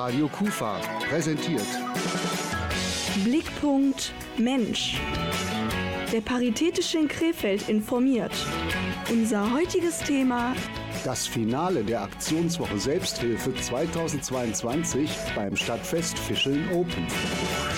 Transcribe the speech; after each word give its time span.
Radio 0.00 0.28
Kufa 0.28 0.80
präsentiert. 1.10 1.66
Blickpunkt 3.22 4.14
Mensch. 4.38 4.98
Der 6.10 6.22
Paritätische 6.22 7.00
in 7.00 7.06
Krefeld 7.06 7.68
informiert. 7.68 8.32
Unser 9.10 9.52
heutiges 9.52 9.98
Thema 9.98 10.54
Das 11.04 11.26
Finale 11.26 11.84
der 11.84 12.00
Aktionswoche 12.00 12.78
Selbsthilfe 12.78 13.54
2022 13.54 15.10
beim 15.36 15.54
Stadtfest 15.54 16.18
Fischeln 16.18 16.66
Open. 16.72 17.06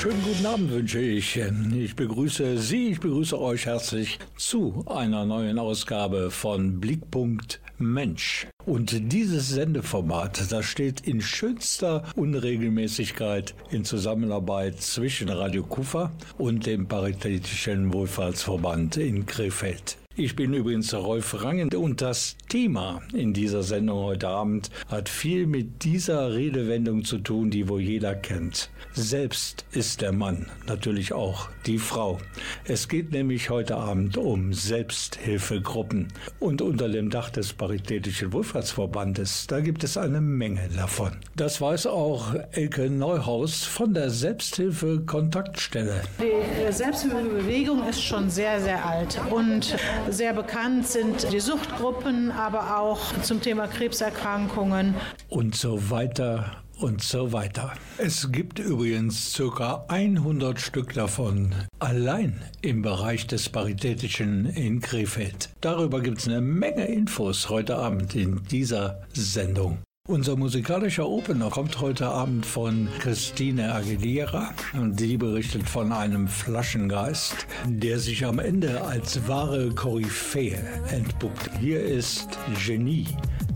Schönen 0.01 0.23
guten 0.23 0.47
Abend 0.47 0.71
wünsche 0.71 1.01
ich. 1.01 1.41
Ich 1.75 1.97
begrüße 1.97 2.57
Sie, 2.57 2.91
ich 2.91 3.01
begrüße 3.01 3.37
euch 3.41 3.67
herzlich 3.67 4.21
zu 4.37 4.85
einer 4.87 5.27
neuen 5.27 5.59
Ausgabe 5.59 6.31
von 6.31 6.79
Blickpunkt 6.79 7.61
Mensch. 7.85 8.47
Und 8.65 9.13
dieses 9.13 9.49
Sendeformat, 9.49 10.51
das 10.53 10.67
steht 10.67 11.01
in 11.07 11.21
schönster 11.21 12.05
Unregelmäßigkeit 12.17 13.55
in 13.71 13.85
Zusammenarbeit 13.85 14.81
zwischen 14.81 15.29
Radio 15.29 15.63
Kufa 15.65 16.13
und 16.39 16.67
dem 16.67 16.87
Paritätischen 16.87 17.93
Wohlfahrtsverband 17.93 18.97
in 18.97 19.27
Krefeld. 19.27 19.97
Ich 20.15 20.37
bin 20.37 20.53
übrigens 20.53 20.93
Rolf 20.93 21.43
Rangen 21.43 21.73
und 21.73 22.03
das 22.03 22.37
Thema 22.51 23.01
in 23.15 23.33
dieser 23.33 23.63
Sendung 23.63 24.01
heute 24.01 24.29
Abend 24.29 24.71
hat 24.89 25.09
viel 25.09 25.47
mit 25.47 25.85
dieser 25.85 26.35
Redewendung 26.35 27.03
zu 27.03 27.17
tun, 27.17 27.49
die 27.49 27.67
wohl 27.67 27.81
jeder 27.81 28.15
kennt. 28.15 28.69
Selbst 28.93 29.65
ist 29.73 30.03
der 30.03 30.13
Mann, 30.13 30.51
natürlich 30.67 31.15
auch 31.15 31.49
die 31.65 31.79
Frau. 31.79 32.19
Es 32.65 32.89
geht 32.89 33.13
nämlich 33.13 33.49
heute 33.49 33.77
Abend 33.77 34.19
um 34.19 34.53
Selbsthilfegruppen 34.53 36.09
und 36.41 36.61
unter 36.61 36.91
dem 36.91 37.09
Dach 37.09 37.31
des 37.31 37.55
Paritätischen 37.55 38.35
Wohlfahrtsverbandes, 38.35 39.47
da 39.47 39.61
gibt 39.61 39.83
es 39.83 39.97
eine 39.97 40.21
Menge 40.21 40.69
davon. 40.77 41.13
Das 41.37 41.59
weiß 41.59 41.87
auch 41.87 42.35
Elke 42.51 42.91
Neuhaus 42.91 43.65
von 43.65 43.95
der 43.95 44.11
Selbsthilfe 44.11 45.01
Kontaktstelle. 45.07 46.03
Die 46.21 46.71
Selbsthilfebewegung 46.71 47.89
ist 47.89 48.03
schon 48.03 48.29
sehr, 48.29 48.61
sehr 48.61 48.85
alt 48.85 49.19
und 49.31 49.75
sehr 50.11 50.33
bekannt 50.33 50.87
sind 50.87 51.33
die 51.33 51.41
Suchtgruppen, 51.41 52.31
aber 52.31 52.79
auch 52.79 53.01
zum 53.23 53.41
Thema 53.41 53.67
Krebserkrankungen. 53.67 54.95
Und 55.29 55.55
so 55.55 55.91
weiter 55.91 56.63
und 56.79 57.03
so 57.03 57.33
weiter. 57.33 57.73
Es 57.99 58.31
gibt 58.33 58.59
übrigens 58.59 59.41
ca. 59.57 59.85
100 59.89 60.61
Stück 60.61 60.95
davon 60.95 61.55
allein 61.79 62.43
im 62.61 62.83
Bereich 62.83 63.27
des 63.27 63.49
Paritätischen 63.49 64.47
in 64.47 64.81
Krefeld. 64.81 65.51
Darüber 65.61 66.01
gibt 66.01 66.19
es 66.19 66.29
eine 66.29 66.41
Menge 66.41 66.87
Infos 66.87 67.49
heute 67.49 67.77
Abend 67.77 68.15
in 68.15 68.43
dieser 68.51 69.03
Sendung. 69.13 69.79
Unser 70.09 70.35
musikalischer 70.35 71.09
Opener 71.09 71.49
kommt 71.49 71.81
heute 71.81 72.09
Abend 72.09 72.45
von 72.45 72.89
Christine 72.99 73.73
Aguilera 73.73 74.53
und 74.73 74.99
die 74.99 75.17
berichtet 75.17 75.69
von 75.69 75.93
einem 75.93 76.27
Flaschengeist, 76.27 77.47
der 77.67 78.01
sich 78.01 78.27
am 78.27 78.41
Ende 78.41 78.83
als 78.83 79.29
wahre 79.29 79.71
Koryphäe 79.71 80.59
entpuppt. 80.91 81.53
Hier 81.61 81.81
ist 81.81 82.37
Genie 82.67 83.07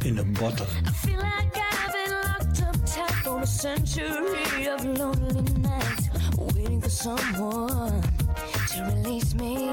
in 0.05 0.20
a 0.20 0.25
Bottle. 0.38 0.69
a 3.27 3.47
century 3.47 4.69
of 4.69 4.84
lonely 4.84 5.42
nights, 5.58 6.08
waiting 6.55 6.81
for 6.81 6.91
someone 6.91 8.03
to 8.69 8.83
release 8.94 9.34
me. 9.34 9.70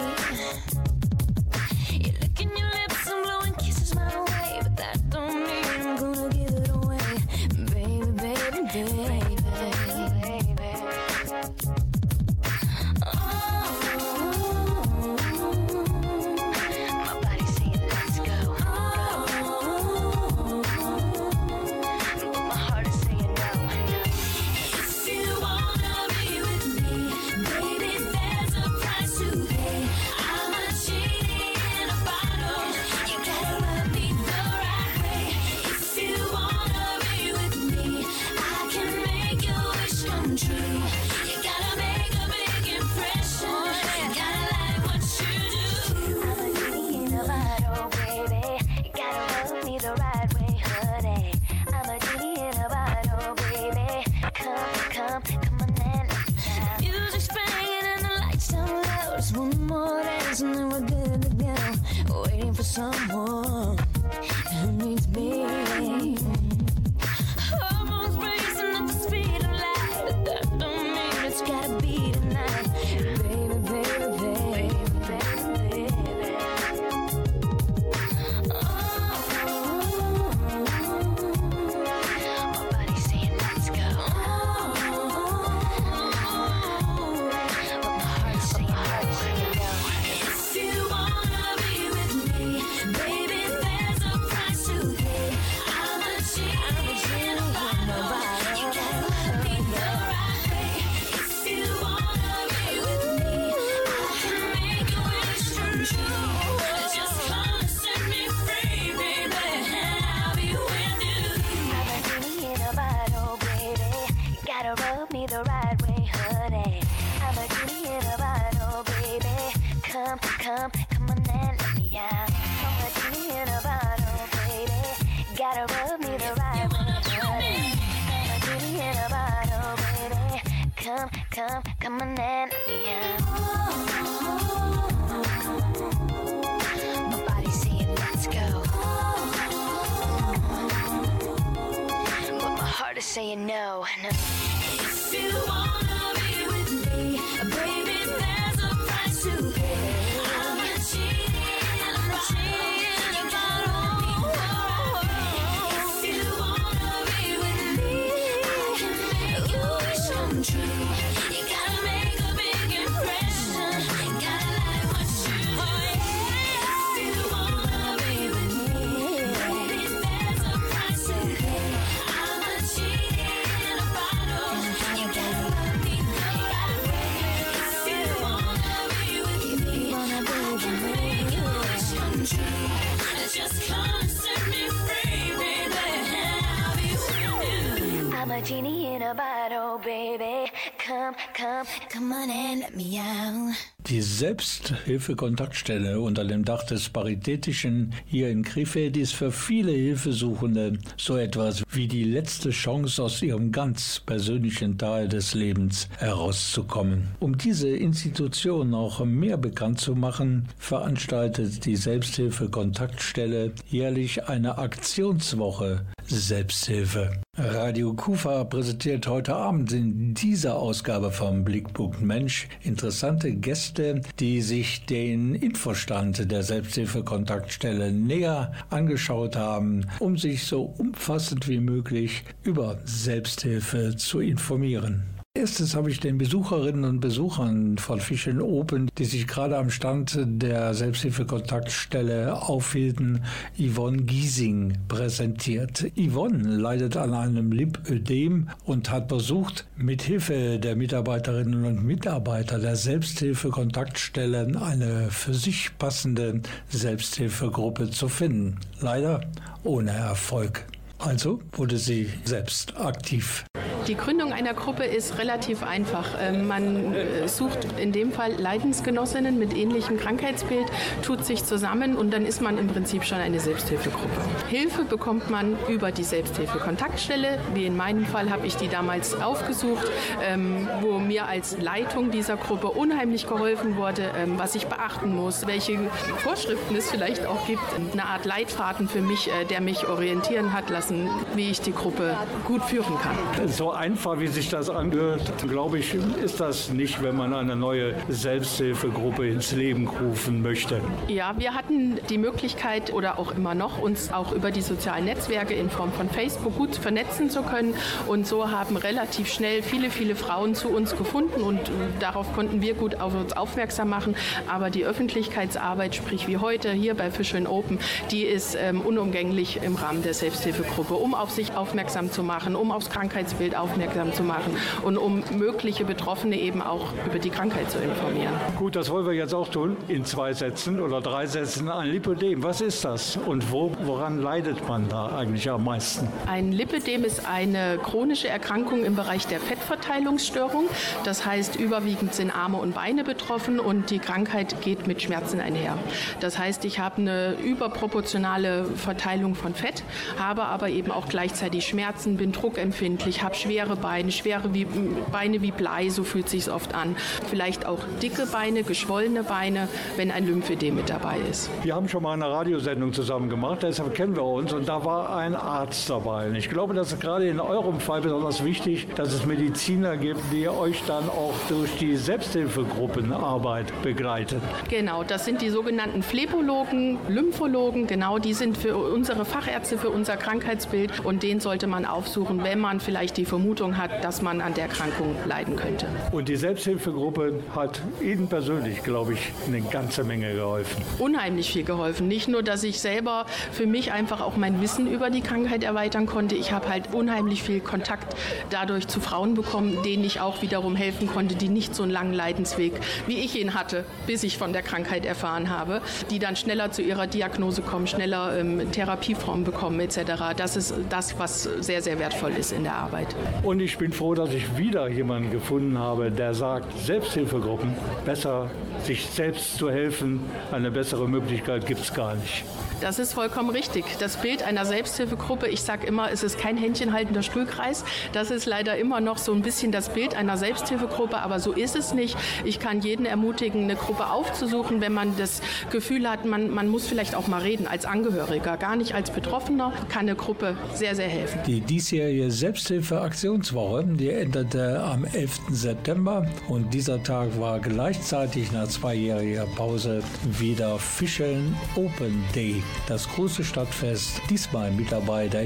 Selbsthilfekontaktstelle 194.33 196.00
unter 196.00 196.25
dem 196.25 196.44
Dach 196.44 196.63
des 196.63 196.89
Paritätischen 196.89 197.94
hier 198.07 198.30
in 198.31 198.41
Krefeld 198.41 198.97
ist 198.97 199.13
für 199.13 199.31
viele 199.31 199.71
Hilfesuchende 199.71 200.80
so 200.97 201.18
etwas 201.18 201.63
wie 201.69 201.88
die 201.88 202.03
letzte 202.03 202.50
Chance 202.50 203.03
aus 203.03 203.21
ihrem 203.21 203.51
ganz 203.51 204.01
persönlichen 204.03 204.80
Teil 204.80 205.07
des 205.07 205.35
Lebens 205.35 205.88
herauszukommen. 206.00 207.09
Um 207.19 207.38
diese 207.38 207.69
Institution 207.69 208.74
auch 208.74 209.06
mehr 209.06 209.38
bekannt 209.38 209.80
zu 209.80 209.94
machen, 209.94 210.47
veranstaltet 210.57 211.63
die 211.65 211.75
Selbsthilfekontaktstelle 211.75 213.51
jährlich 213.69 214.27
eine 214.30 214.57
Aktionswoche 214.57 215.85
Selbsthilfe. 216.13 217.21
Radio 217.36 217.94
Kufa 217.94 218.44
präsentiert 218.44 219.07
heute 219.07 219.36
Abend 219.36 219.71
in 219.74 220.13
dieser 220.13 220.56
Ausgabe 220.56 221.10
vom 221.12 221.44
Blickpunkt 221.44 222.01
Mensch 222.01 222.48
interessante 222.62 223.33
Gäste, 223.33 224.01
die 224.19 224.42
sich 224.42 224.86
den 224.86 225.33
Infostand 225.33 226.31
der 226.31 226.44
Selbsthilfekontaktstelle 226.44 227.92
näher 227.92 228.51
angeschaut 228.69 229.36
haben, 229.36 229.88
um 230.00 230.18
sich 230.18 230.44
so 230.44 230.63
umfassend 230.77 231.48
wie 231.48 231.60
möglich 231.60 232.24
über 232.44 232.80
Selbsthilfe 232.86 233.95
zu 233.95 234.19
informieren. 234.19 235.12
Erstes 235.35 235.75
habe 235.75 235.89
ich 235.89 236.00
den 236.00 236.19
Besucherinnen 236.19 236.83
und 236.83 237.00
Besuchern 237.00 237.80
von 237.80 238.00
Fish 238.00 238.27
and 238.27 238.39
Open, 238.39 238.91
die 239.00 239.06
sich 239.06 239.25
gerade 239.25 239.57
am 239.57 239.71
Stand 239.71 240.15
der 240.15 240.75
Selbsthilfekontaktstelle 240.75 242.39
aufhielten, 242.39 243.24
Yvonne 243.57 244.03
Giesing 244.03 244.77
präsentiert. 244.88 245.91
Yvonne 245.97 246.56
leidet 246.56 246.97
an 246.97 247.15
einem 247.15 247.51
Lipödem 247.51 248.50
und 248.63 248.91
hat 248.91 249.09
versucht, 249.09 249.65
mit 249.75 250.03
Hilfe 250.03 250.59
der 250.59 250.75
Mitarbeiterinnen 250.75 251.65
und 251.65 251.83
Mitarbeiter 251.83 252.59
der 252.59 252.75
Selbsthilfekontaktstelle 252.75 254.62
eine 254.62 255.09
für 255.09 255.33
sich 255.33 255.71
passende 255.80 256.41
Selbsthilfegruppe 256.69 257.89
zu 257.89 258.07
finden. 258.07 258.59
Leider 258.81 259.21
ohne 259.63 259.94
Erfolg. 259.94 260.63
Also 261.04 261.40
wurde 261.52 261.78
sie 261.78 262.10
selbst 262.24 262.78
aktiv. 262.78 263.44
Die 263.88 263.96
Gründung 263.96 264.32
einer 264.32 264.54
Gruppe 264.54 264.86
ist 264.86 265.18
relativ 265.18 265.62
einfach. 265.62 266.12
Ähm, 266.18 266.48
Man 266.48 266.94
äh, 266.94 267.28
sucht 267.28 267.68
in 267.78 267.92
dem 267.92 268.14
Fall 268.14 268.32
Leidensgenossinnen 268.38 269.38
mit 269.38 269.54
ähnlichem 269.54 269.98
Krankheitsbild, 269.98 270.68
tut 271.02 271.26
sich 271.26 271.44
zusammen 271.44 271.98
und 271.98 272.12
dann 272.12 272.26
ist 272.26 272.42
man 272.42 272.58
im 272.58 272.68
Prinzip 272.68 273.04
schon 273.04 273.18
eine 273.18 273.42
Selbsthilfegruppe. 273.42 274.22
Hilfe 274.48 274.86
bekommt 274.86 275.30
man 275.30 275.58
über 275.68 275.92
die 275.92 276.06
Selbsthilfekontaktstelle. 276.06 277.40
Wie 277.54 277.66
in 277.66 277.76
meinem 277.76 278.06
Fall 278.06 278.30
habe 278.30 278.48
ich 278.48 278.56
die 278.56 278.70
damals 278.70 279.20
aufgesucht, 279.20 279.92
ähm, 280.22 280.70
wo 280.80 281.00
mir 281.00 281.28
als 281.28 281.58
Leitung 281.60 282.10
dieser 282.10 282.38
Gruppe 282.38 282.70
unheimlich 282.70 283.28
geholfen 283.28 283.76
wurde, 283.76 284.12
ähm, 284.16 284.40
was 284.40 284.56
ich 284.56 284.68
beachten 284.68 285.14
muss, 285.14 285.46
welche 285.46 285.78
Vorschriften 286.20 286.78
es 286.78 286.90
vielleicht 286.90 287.26
auch 287.26 287.46
gibt. 287.48 287.62
Eine 287.92 288.06
Art 288.06 288.24
Leitfaden 288.24 288.88
für 288.88 289.02
mich, 289.02 289.28
äh, 289.28 289.44
der 289.44 289.60
mich 289.60 289.90
orientieren 289.90 290.54
hat 290.54 290.70
lassen, 290.70 290.93
wie 291.36 291.50
ich 291.50 291.62
die 291.62 291.74
Gruppe 291.74 292.16
gut 292.45 292.63
führen 292.63 292.95
kann. 293.01 293.48
So 293.48 293.72
einfach, 293.72 294.19
wie 294.19 294.28
sich 294.28 294.50
das 294.50 294.69
angehört, 294.69 295.22
glaube 295.48 295.80
ich, 295.80 295.95
ist 296.24 296.40
das 296.40 296.69
nicht, 296.69 297.01
wenn 297.04 297.16
man 297.16 297.34
eine 297.34 297.56
neue 297.56 297.95
Selbsthilfegruppe 298.10 299.28
ins 299.28 299.51
Leben 299.51 299.88
rufen 299.88 300.42
möchte. 300.42 300.81
Ja, 301.07 301.36
wir 301.38 301.54
hatten 301.54 302.00
die 302.10 302.18
Möglichkeit 302.18 302.94
oder 302.94 303.19
auch 303.19 303.31
immer 303.31 303.56
noch, 303.56 303.81
uns 303.81 304.12
auch 304.12 304.31
über 304.31 304.51
die 304.51 304.62
sozialen 304.62 305.06
Netzwerke 305.06 305.54
in 305.54 305.69
Form 305.69 305.92
von 305.92 306.10
Facebook 306.10 306.57
gut 306.57 306.75
vernetzen 306.75 307.30
zu 307.30 307.44
können. 307.44 307.74
Und 308.07 308.28
so 308.28 308.50
haben 308.50 308.78
relativ 308.78 309.31
schnell 309.31 309.62
viele, 309.62 309.90
viele 309.90 310.16
Frauen 310.16 310.56
zu 310.56 310.69
uns 310.69 310.95
gefunden 310.95 311.42
und 311.42 311.60
darauf 312.00 312.34
konnten 312.34 312.62
wir 312.62 312.74
gut 312.74 313.00
auf 313.00 313.13
uns 313.13 313.34
aufmerksam 313.34 313.90
machen. 313.90 314.16
Aber 314.48 314.69
die 314.69 314.86
Öffentlichkeitsarbeit, 314.86 315.95
sprich 315.95 316.28
wie 316.28 316.38
heute 316.38 316.72
hier 316.72 316.95
bei 316.95 317.12
Fish 317.12 317.34
Open, 317.34 317.80
die 318.12 318.24
ist 318.24 318.56
ähm, 318.60 318.81
unumgänglich 318.81 319.60
im 319.63 319.75
Rahmen 319.75 320.04
der 320.04 320.13
Selbsthilfegruppe, 320.13 320.73
um 320.78 321.14
auf 321.14 321.31
sich 321.31 321.56
aufmerksam 321.56 322.12
zu 322.12 322.24
machen, 322.24 322.56
um 322.56 322.72
aufs 322.72 322.90
Krankheitsbild 322.90 323.56
aufmerksam 323.56 324.14
zu 324.14 324.24
machen 324.24 324.58
und 324.84 324.98
um 324.98 325.24
mögliche 325.38 325.86
Betroffene 325.86 326.38
eben 326.40 326.62
auch 326.62 326.94
über 327.06 327.20
die 327.20 327.30
Krankheit 327.30 327.70
zu 327.72 327.80
informieren. 327.80 328.34
Gut, 328.58 328.75
das 328.75 328.90
wollen 328.90 329.06
wir 329.06 329.14
jetzt 329.14 329.34
auch 329.34 329.48
tun, 329.48 329.78
in 329.88 330.06
zwei 330.06 330.34
Sätzen 330.34 330.80
oder 330.80 331.02
drei 331.02 331.25
Sätzen. 331.25 331.70
Ein 331.70 331.90
Lipödem, 331.90 332.44
was 332.44 332.62
ist 332.62 332.86
das 332.86 333.18
und 333.18 333.52
wo, 333.52 333.72
woran 333.84 334.22
leidet 334.22 334.68
man 334.68 334.88
da 334.90 335.16
eigentlich 335.16 335.50
am 335.50 335.64
meisten? 335.64 336.08
Ein 336.28 336.52
Lipödem 336.52 337.04
ist 337.04 337.28
eine 337.28 337.78
chronische 337.78 338.28
Erkrankung 338.28 338.84
im 338.86 338.96
Bereich 338.96 339.28
der 339.28 339.40
Fettverteilungsstörung. 339.40 340.66
Das 341.04 341.26
heißt, 341.26 341.56
überwiegend 341.56 342.14
sind 342.14 342.31
Arme 342.31 342.58
und 342.58 342.74
Beine 342.74 343.04
betroffen 343.04 343.60
und 343.60 343.90
die 343.90 344.00
Krankheit 344.00 344.62
geht 344.62 344.88
mit 344.88 345.02
Schmerzen 345.02 345.40
einher. 345.40 345.78
Das 346.19 346.38
heißt, 346.38 346.66
ich 346.66 346.80
habe 346.80 347.02
eine 347.02 347.34
überproportionale 347.44 348.66
Verteilung 348.66 349.36
von 349.36 349.54
Fett, 349.54 349.84
habe 350.18 350.44
aber 350.44 350.62
eben 350.69 350.92
auch 350.92 351.07
gleichzeitig 351.07 351.65
Schmerzen, 351.65 352.18
bin 352.18 352.31
druckempfindlich, 352.31 353.24
habe 353.24 353.36
schwere 353.36 353.75
Beine, 353.75 354.12
schwere 354.12 354.54
wie, 354.54 354.65
Beine 355.12 355.42
wie 355.42 355.51
Blei, 355.51 355.89
so 355.89 356.04
fühlt 356.04 356.30
sich 356.30 356.50
oft 356.50 356.74
an. 356.75 356.95
Vielleicht 357.30 357.65
auch 357.65 357.80
dicke 358.01 358.25
Beine, 358.25 358.63
geschwollene 358.63 359.24
Beine, 359.24 359.68
wenn 359.98 360.12
ein 360.12 360.25
Lymphödem 360.25 360.75
mit 360.75 360.89
dabei 360.89 361.18
ist. 361.30 361.50
Wir 361.63 361.75
haben 361.75 361.88
schon 361.88 362.04
mal 362.04 362.13
eine 362.13 362.30
Radiosendung 362.30 362.94
zusammen 362.94 363.30
gemacht, 363.30 363.63
deshalb 363.63 363.94
kennen 363.95 364.15
wir 364.15 364.24
uns 364.24 364.54
und 364.54 364.68
da 364.68 364.83
war 364.86 365.15
ein 365.15 365.36
Arzt 365.36 365.89
dabei. 365.89 366.27
Und 366.27 366.36
ich 366.36 366.50
glaube, 366.50 366.74
das 366.74 366.94
ist 366.94 367.01
gerade 367.01 367.27
in 367.27 367.39
eurem 367.39 367.80
Fall 367.80 368.01
besonders 368.01 368.44
wichtig, 368.44 368.88
dass 368.95 369.13
es 369.13 369.25
Mediziner 369.25 369.98
gibt, 369.98 370.21
die 370.31 370.48
euch 370.48 370.83
dann 370.88 371.09
auch 371.09 371.33
durch 371.50 371.77
die 371.77 371.95
Selbsthilfegruppenarbeit 371.95 373.81
begleiten. 373.81 374.42
Genau, 374.69 375.04
das 375.04 375.25
sind 375.25 375.42
die 375.42 375.50
sogenannten 375.50 376.04
Phlebologen, 376.04 376.98
Lymphologen, 377.07 377.88
genau, 377.88 378.19
die 378.19 378.33
sind 378.33 378.57
für 378.57 378.75
unsere 378.77 379.25
Fachärzte 379.25 379.77
für 379.77 379.89
unser 379.89 380.18
Krankheitsbild 380.54 381.04
und 381.04 381.24
den 381.24 381.40
sollte 381.40 381.68
man 381.68 381.86
aufsuchen, 381.86 382.44
wenn 382.44 382.60
man 382.60 382.80
vielleicht 382.80 383.18
die 383.18 383.26
Vermutung 383.26 383.78
hat, 383.78 384.04
dass 384.04 384.22
man 384.22 384.42
an 384.42 384.54
der 384.54 384.66
Erkrankung 384.66 385.16
leiden 385.26 385.56
könnte. 385.56 385.88
Und 386.12 386.30
die 386.30 386.36
Selbsthilfegruppe 386.36 387.42
hat 387.56 387.82
Ihnen 388.02 388.28
persönlich, 388.28 388.84
glaube 388.84 389.14
ich, 389.14 389.32
eine 389.48 389.62
ganze 389.62 390.04
Menge 390.04 390.34
geholfen. 390.34 390.84
Unheimlich 391.00 391.52
viel 391.52 391.64
geholfen. 391.64 392.08
Nicht 392.08 392.28
nur, 392.28 392.44
dass 392.44 392.64
ich 392.64 392.80
selber 392.80 393.26
für 393.52 393.66
mich 393.66 393.92
einfach 393.92 394.22
auch 394.22 394.38
mein 394.38 394.62
Wissen 394.62 394.88
über 394.88 395.10
die 395.10 395.22
Krankheit 395.22 395.64
erweitern 395.64 396.06
konnte. 396.06 396.36
Ich 396.36 396.52
habe 396.52 396.70
halt 396.70 396.94
unheimlich 396.94 397.42
viel 397.44 397.60
Kontakt 397.60 398.16
dadurch 398.50 398.88
zu 398.88 399.00
Frauen 399.00 399.33
bekommen, 399.33 399.81
denen 399.83 400.04
ich 400.04 400.19
auch 400.19 400.42
wiederum 400.42 400.76
helfen 400.76 401.07
konnte, 401.07 401.36
die 401.36 401.50
nicht 401.50 401.74
so 401.74 401.83
einen 401.83 401.92
langen 401.92 402.14
Leidensweg 402.14 402.74
wie 403.07 403.18
ich 403.18 403.40
ihn 403.40 403.54
hatte, 403.54 403.86
bis 404.06 404.24
ich 404.24 404.38
von 404.38 404.54
der 404.54 404.62
Krankheit 404.62 405.06
erfahren 405.06 405.50
habe, 405.50 405.81
die 406.10 406.19
dann 406.19 406.36
schneller 406.36 406.72
zu 406.72 406.81
ihrer 406.81 407.07
Diagnose 407.07 407.62
kommen, 407.62 407.88
schneller 407.88 408.38
ähm, 408.38 408.72
Therapieformen 408.72 409.44
bekommen 409.44 409.80
etc. 409.80 410.36
Das 410.44 410.57
ist 410.57 410.76
das, 410.90 411.18
was 411.18 411.44
sehr, 411.44 411.81
sehr 411.81 411.97
wertvoll 412.00 412.31
ist 412.31 412.52
in 412.52 412.64
der 412.64 412.76
Arbeit. 412.76 413.16
Und 413.44 413.62
ich 413.62 413.78
bin 413.78 413.94
froh, 413.94 414.14
dass 414.14 414.30
ich 414.33 414.57
wieder 414.57 414.90
jemanden 414.90 415.31
gefunden 415.31 415.80
habe, 415.80 416.12
der 416.12 416.33
sagt, 416.33 416.78
Selbsthilfegruppen, 416.80 417.73
besser 418.04 418.52
sich 418.83 419.06
selbst 419.06 419.57
zu 419.57 419.71
helfen, 419.71 420.19
eine 420.52 420.69
bessere 420.69 421.07
Möglichkeit 421.07 421.66
gibt 421.66 421.80
es 421.80 421.94
gar 421.94 422.16
nicht. 422.16 422.44
Das 422.83 422.99
ist 422.99 423.13
vollkommen 423.13 423.49
richtig. 423.49 423.85
Das 423.99 424.18
Bild 424.18 424.44
einer 424.44 424.66
Selbsthilfegruppe, 424.66 425.47
ich 425.47 425.61
sage 425.61 425.87
immer, 425.87 426.11
es 426.11 426.21
ist 426.21 426.37
kein 426.37 426.57
händchenhaltender 426.57 427.23
Stuhlkreis. 427.23 427.85
Das 428.11 428.30
ist 428.30 428.45
leider 428.45 428.78
immer 428.78 428.99
noch 428.99 429.18
so 429.18 429.31
ein 429.31 429.42
bisschen 429.42 429.71
das 429.71 429.87
Bild 429.87 430.16
einer 430.16 430.35
Selbsthilfegruppe, 430.35 431.18
aber 431.19 431.40
so 431.40 431.54
ist 431.54 431.78
es 431.78 431.94
nicht. 431.94 432.18
Ich 432.44 432.59
kann 432.59 432.81
jeden 432.81 433.06
ermutigen, 433.06 433.63
eine 433.63 433.78
Gruppe 433.78 434.09
aufzusuchen, 434.09 434.81
wenn 434.81 434.92
man 434.92 435.16
das 435.16 435.42
Gefühl 435.71 436.09
hat, 436.09 436.25
man, 436.25 436.49
man 436.49 436.68
muss 436.68 436.85
vielleicht 436.85 437.16
auch 437.16 437.28
mal 437.28 437.42
reden 437.42 437.68
als 437.68 437.85
Angehöriger, 437.85 438.57
gar 438.57 438.75
nicht 438.75 438.94
als 438.94 439.11
Betroffener, 439.11 439.71
kann 439.87 440.02
eine 440.02 440.16
Gruppe 440.18 440.57
sehr, 440.73 440.94
sehr 440.94 441.07
helfen. 441.07 441.40
Die 441.47 441.61
diesjährige 441.61 442.31
Selbsthilfe-Aktionswoche, 442.31 443.85
die 443.85 444.09
endete 444.09 444.83
am 444.83 445.06
11. 445.06 445.40
September 445.52 446.28
und 446.49 446.73
dieser 446.73 447.02
Tag 447.02 447.40
war 447.40 447.61
gleichzeitig 447.61 448.52
nach 448.52 448.68
zweijähriger 448.68 449.45
Pause 449.56 450.04
wieder 450.25 450.78
Fischeln 450.80 451.56
Open 451.78 452.21
Day, 452.35 452.61
das 452.87 453.07
große 453.07 453.44
Stadtfest, 453.44 454.21
diesmal 454.30 454.71
mit 454.71 454.92
dabei 454.92 455.27
der 455.27 455.44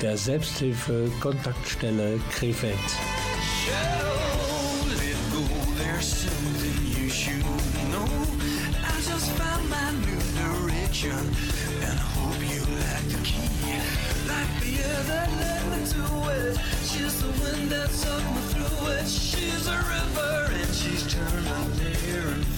der 0.00 0.16
Krefeld. 2.30 2.78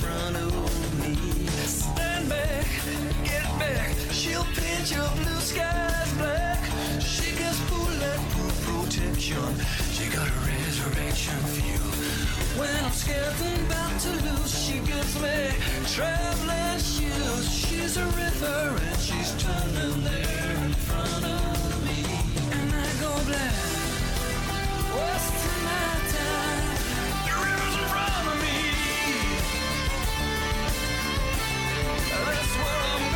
Front 0.01 0.37
of 0.37 0.99
me. 0.99 1.41
Stand. 1.67 3.10
She'll 4.31 4.45
paint 4.45 4.89
your 4.93 5.11
blue 5.17 5.41
skies 5.41 6.13
black. 6.15 6.63
She 7.01 7.35
gets 7.35 7.59
bulletproof 7.69 8.55
protection. 8.65 9.51
She 9.91 10.07
got 10.09 10.29
a 10.29 10.39
resurrection 10.47 11.37
feel. 11.51 11.91
When 12.57 12.71
I'm 12.85 12.93
scared 12.93 13.35
and 13.43 13.67
about 13.67 13.99
to 14.03 14.11
lose, 14.27 14.55
she 14.55 14.79
gives 14.87 15.19
me 15.21 15.51
traveling 15.95 16.79
shoes. 16.79 17.51
She's 17.53 17.97
a 17.97 18.07
river 18.07 18.79
and 18.87 19.01
she's 19.01 19.35
turning 19.43 20.01
there 20.05 20.51
in 20.65 20.75
front 20.75 21.25
of 21.25 21.85
me. 21.85 21.99
And 22.55 22.71
I 22.73 22.89
go 23.03 23.11
black. 23.27 23.67
Wasting 24.95 25.61
my 25.67 25.91
time. 26.15 26.67
The 27.27 27.35
river's 27.35 27.77
in 27.83 27.87
front 27.91 28.27
me. 28.45 28.59
That's 32.31 32.55
where 32.63 32.81
I'm 32.95 33.10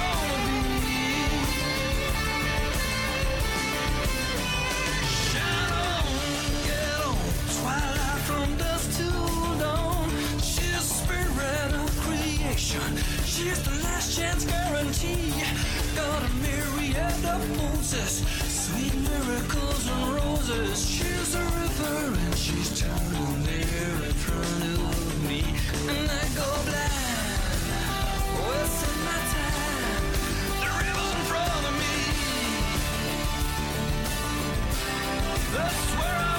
guarantee. 14.46 15.32
Got 15.96 16.22
a 16.22 16.30
myriad 16.44 17.24
of 17.24 17.42
Moses, 17.56 18.22
sweet 18.66 18.94
miracles 18.94 19.86
and 19.88 20.14
roses. 20.14 20.86
She's 20.88 21.34
a 21.34 21.42
river 21.42 22.14
and 22.24 22.36
she's 22.36 22.80
turning 22.80 23.42
there 23.44 23.98
in 24.08 24.14
front 24.24 24.64
of 24.78 25.28
me, 25.28 25.42
and 25.88 26.10
I 26.10 26.24
go 26.38 26.48
blind, 26.68 27.72
wasting 28.38 29.00
my 29.08 29.20
time. 29.34 30.04
The 30.60 30.70
river's 30.80 31.12
in 31.14 31.22
front 31.30 31.64
of 31.70 31.74
me. 31.82 31.94
That's 35.54 35.86
where 35.98 36.18
I'm 36.18 36.33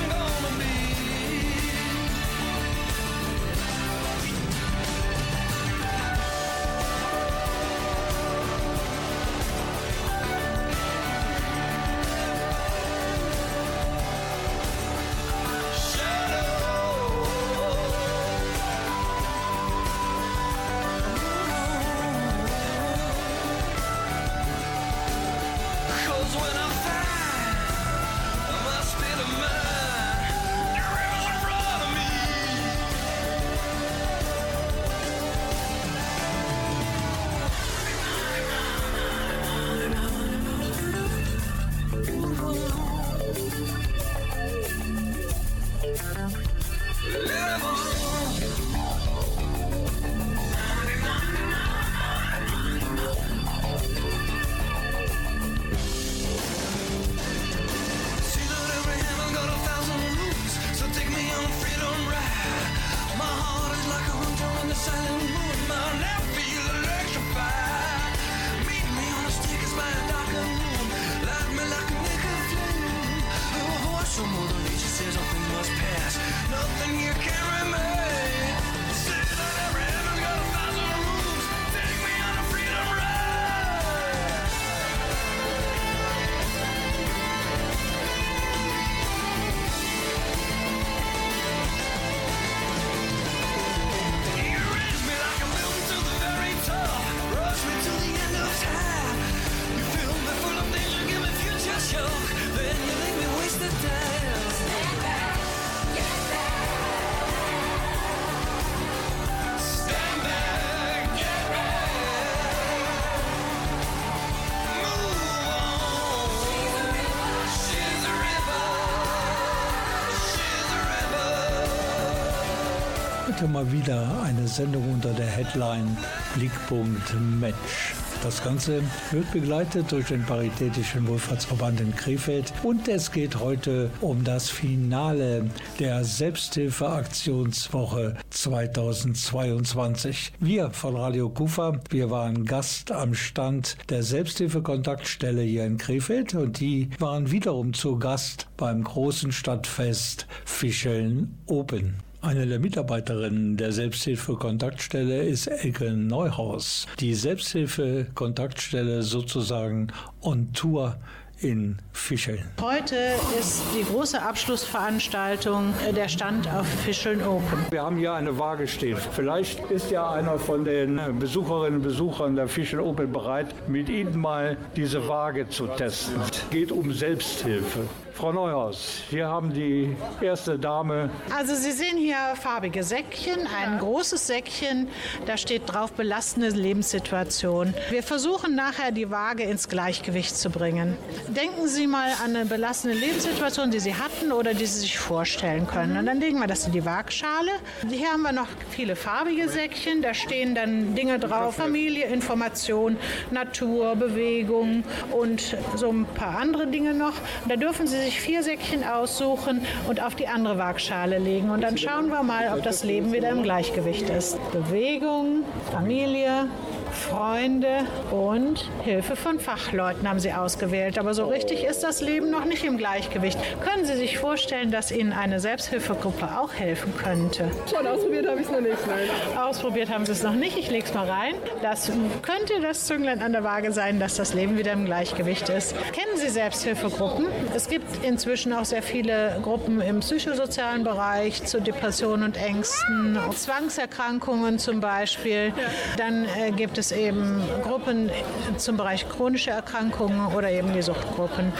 mal 123.55 123.71
wieder 123.71 124.21
eine 124.21 124.47
Sendung 124.49 124.91
unter 124.91 125.13
der 125.13 125.27
Headline 125.27 125.95
Blickpunkt 126.35 127.15
Match. 127.39 127.93
Das 128.21 128.43
Ganze 128.43 128.83
wird 129.11 129.31
begleitet 129.31 129.93
durch 129.93 130.09
den 130.09 130.25
Paritätischen 130.25 131.07
Wohlfahrtsverband 131.07 131.79
in 131.79 131.95
Krefeld 131.95 132.51
und 132.63 132.89
es 132.89 133.13
geht 133.13 133.39
heute 133.39 133.89
um 134.01 134.25
das 134.25 134.49
Finale 134.49 135.49
der 135.79 136.03
Selbsthilfeaktionswoche 136.03 138.17
2022. 138.29 140.33
Wir 140.41 140.71
von 140.71 140.97
Radio 140.97 141.29
Kufa, 141.29 141.79
wir 141.89 142.09
waren 142.09 142.43
Gast 142.43 142.91
am 142.91 143.13
Stand 143.13 143.77
der 143.87 144.03
Selbsthilfekontaktstelle 144.03 145.43
hier 145.43 145.65
in 145.65 145.77
Krefeld 145.77 146.35
und 146.35 146.59
die 146.59 146.89
waren 146.99 147.31
wiederum 147.31 147.73
zu 147.73 147.97
Gast 147.99 148.47
beim 148.57 148.83
großen 148.83 149.31
Stadtfest 149.31 150.27
Fischeln 150.43 151.37
Open. 151.45 152.03
Eine 152.25 152.47
der 152.47 152.57
Mitarbeiterinnen 152.57 153.55
der 153.55 153.71
Selbsthilfe-Kontaktstelle 153.71 155.21
ist 155.25 155.45
Elke 155.45 155.91
Neuhaus. 155.91 156.87
Die 156.99 157.13
Selbsthilfe-Kontaktstelle 157.13 159.03
sozusagen 159.03 159.89
on 160.21 160.51
Tour 160.51 160.95
in 161.37 161.77
Fischeln. 161.93 162.43
Heute 162.59 162.95
ist 163.39 163.61
die 163.77 163.83
große 163.83 164.19
Abschlussveranstaltung 164.19 165.71
der 165.95 166.09
Stand 166.09 166.51
auf 166.51 166.65
Fischeln 166.65 167.21
Open. 167.21 167.59
Wir 167.69 167.83
haben 167.83 167.97
hier 167.97 168.13
eine 168.13 168.39
Waage 168.39 168.67
stehen. 168.67 168.97
Vielleicht 169.11 169.59
ist 169.69 169.91
ja 169.91 170.09
einer 170.09 170.39
von 170.39 170.65
den 170.65 170.99
Besucherinnen 171.19 171.75
und 171.75 171.83
Besuchern 171.83 172.35
der 172.35 172.47
Fischel 172.47 172.79
Open 172.79 173.11
bereit, 173.11 173.53
mit 173.67 173.87
Ihnen 173.87 174.19
mal 174.19 174.57
diese 174.75 175.07
Waage 175.07 175.47
zu 175.49 175.67
testen. 175.67 176.19
Es 176.21 176.49
geht 176.49 176.71
um 176.71 176.91
Selbsthilfe. 176.91 177.81
Frau 178.15 178.31
Neuhaus, 178.31 179.01
hier 179.09 179.27
haben 179.27 179.51
die 179.51 179.93
erste 180.21 180.57
Dame 180.57 181.09
Also 181.35 181.53
Sie 181.53 181.73
sehen 181.73 181.97
hier 181.97 182.15
farbige 182.41 182.81
Säckchen, 182.81 183.45
ein 183.45 183.77
großes 183.77 184.27
Säckchen, 184.27 184.87
da 185.25 185.35
steht 185.35 185.63
drauf 185.65 185.91
belastende 185.91 186.47
Lebenssituation. 186.47 187.73
Wir 187.89 188.03
versuchen 188.03 188.55
nachher 188.55 188.93
die 188.93 189.11
Waage 189.11 189.43
ins 189.43 189.67
Gleichgewicht 189.67 190.37
zu 190.37 190.49
bringen. 190.49 190.97
Denken 191.27 191.67
Sie 191.67 191.87
mal 191.87 192.09
an 192.23 192.37
eine 192.37 192.45
belastende 192.45 192.97
Lebenssituation, 192.97 193.69
die 193.69 193.81
Sie 193.81 193.93
hatten 193.93 194.31
oder 194.31 194.53
die 194.53 194.65
Sie 194.65 194.79
sich 194.79 194.97
vorstellen 194.97 195.67
können. 195.67 195.97
Und 195.97 196.05
dann 196.05 196.21
legen 196.21 196.39
wir 196.39 196.47
das 196.47 196.67
in 196.67 196.71
die 196.71 196.85
Waagschale. 196.85 197.51
Hier 197.89 198.13
haben 198.13 198.21
wir 198.21 198.31
noch 198.31 198.47
viele 198.69 198.95
farbige 198.95 199.49
Säckchen, 199.49 200.01
da 200.01 200.13
stehen 200.13 200.55
dann 200.55 200.95
Dinge 200.95 201.19
drauf, 201.19 201.57
Familie, 201.57 202.05
Information, 202.05 202.95
Natur, 203.31 203.97
Bewegung 203.97 204.85
und 205.11 205.57
so 205.75 205.89
ein 205.89 206.05
paar 206.05 206.37
andere 206.37 206.67
Dinge 206.67 206.93
noch. 206.93 207.13
Da 207.49 207.57
dürfen 207.57 207.87
Sie 207.87 208.04
sich 208.05 208.21
vier 208.21 208.43
Säckchen 208.43 208.83
aussuchen 208.83 209.65
und 209.87 209.99
auf 209.99 210.13
die 210.13 210.27
andere 210.27 210.59
Waagschale 210.59 211.17
legen. 211.17 211.49
Und 211.49 211.61
dann 211.61 211.75
schauen 211.75 212.09
wir 212.09 212.21
mal, 212.21 212.53
ob 212.53 212.61
das 212.61 212.83
Leben 212.83 213.11
wieder 213.11 213.29
im 213.29 213.41
Gleichgewicht 213.41 214.09
ist. 214.09 214.37
Bewegung, 214.51 215.43
Familie, 215.71 216.47
Freunde 216.95 217.85
und 218.11 218.69
Hilfe 218.83 219.15
von 219.15 219.39
Fachleuten 219.39 220.09
haben 220.09 220.19
sie 220.19 220.33
ausgewählt. 220.33 220.97
Aber 220.97 221.13
so 221.13 221.25
richtig 221.25 221.63
ist 221.63 221.83
das 221.83 222.01
Leben 222.01 222.31
noch 222.31 222.45
nicht 222.45 222.63
im 222.63 222.77
Gleichgewicht. 222.77 223.37
Können 223.63 223.85
Sie 223.85 223.95
sich 223.95 224.17
vorstellen, 224.17 224.71
dass 224.71 224.91
Ihnen 224.91 225.13
eine 225.13 225.39
Selbsthilfegruppe 225.39 226.39
auch 226.39 226.53
helfen 226.53 226.93
könnte? 226.97 227.51
Schon 227.69 227.85
ausprobiert 227.85 228.27
habe 228.27 228.39
ich 228.39 228.47
es 228.47 228.51
noch 228.51 228.61
nicht, 228.61 228.87
nein. 228.87 229.37
Ausprobiert 229.37 229.89
haben 229.89 230.05
Sie 230.05 230.13
es 230.13 230.23
noch 230.23 230.33
nicht. 230.33 230.57
Ich 230.57 230.71
lege 230.71 230.85
es 230.85 230.93
mal 230.93 231.09
rein. 231.09 231.35
Das 231.61 231.91
könnte 232.21 232.61
das 232.61 232.85
Zünglein 232.85 233.21
an 233.21 233.33
der 233.33 233.43
Waage 233.43 233.71
sein, 233.71 233.99
dass 233.99 234.15
das 234.15 234.33
Leben 234.33 234.57
wieder 234.57 234.71
im 234.71 234.85
Gleichgewicht 234.85 235.49
ist. 235.49 235.75
Kennen 235.91 236.17
Sie 236.17 236.29
Selbsthilfegruppen? 236.29 237.27
Es 237.55 237.67
gibt 237.67 238.03
inzwischen 238.03 238.53
auch 238.53 238.65
sehr 238.65 238.81
viele 238.81 239.39
Gruppen 239.43 239.81
im 239.81 239.99
psychosozialen 239.99 240.83
Bereich 240.83 241.43
zu 241.43 241.61
Depressionen 241.61 242.23
und 242.23 242.37
Ängsten, 242.37 243.19
Zwangserkrankungen 243.35 244.59
zum 244.59 244.79
Beispiel. 244.79 245.53
Dann 245.97 246.25
äh, 246.25 246.51
gibt 246.51 246.77
es 246.77 246.84
eben 246.91 247.41
Gruppen 247.63 248.09
zum 248.57 248.77
Bereich 248.77 249.07
chronische 249.09 249.51
Erkrankungen 249.51 250.33
oder 250.33 250.49
eben 250.49 250.73
die 250.73 250.81
Suchtgruppen. 250.81 251.51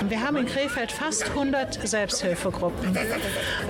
Und 0.00 0.10
wir 0.10 0.20
haben 0.20 0.36
in 0.36 0.46
Krefeld 0.46 0.92
fast 0.92 1.30
100 1.30 1.86
Selbsthilfegruppen. 1.86 2.96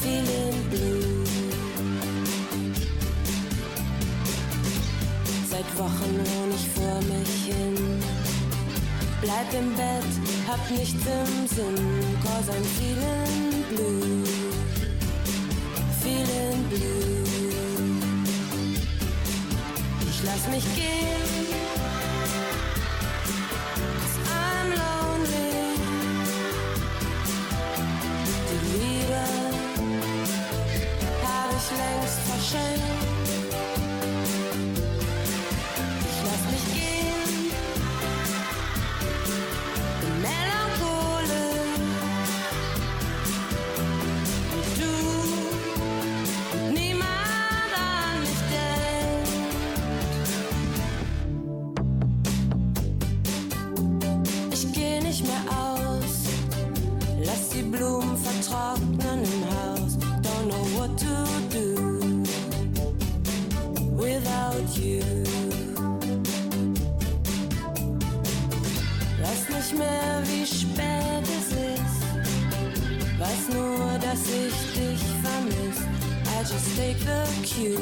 Feeling 0.00 0.70
blue. 0.70 1.23
Seit 5.54 5.78
Wochen 5.78 6.12
wohn 6.18 6.50
ich 6.50 6.68
vor 6.70 7.00
mich 7.02 7.32
hin. 7.46 7.76
Bleib 9.20 9.54
im 9.56 9.72
Bett, 9.76 10.12
hab 10.48 10.68
nichts 10.68 11.06
im 11.06 11.46
Sinn. 11.46 11.78
Cause 12.24 12.50
I'm 12.50 12.64
feeling 12.76 13.64
blue. 13.70 14.24
Feeling 16.02 16.60
blue. 16.70 17.22
Ich 20.10 20.18
lass 20.24 20.44
mich 20.48 20.66
gehen. 20.74 21.46
'Cause 24.00 24.18
I'm 24.42 24.68
lonely. 24.82 25.52
Die 28.48 28.60
Liebe 28.80 29.22
hab 31.22 31.48
ich 31.58 31.68
längst 31.80 32.20
verschenkt. 32.28 33.23
Dass 74.14 74.28
ich 74.28 74.56
dich 74.74 75.02
vermiss. 75.22 75.78
I 76.26 76.38
just 76.40 76.76
take 76.76 76.98
the 77.00 77.26
cue. 77.42 77.78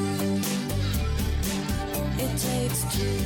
It 2.19 2.33
takes 2.39 2.81
two. 2.93 3.21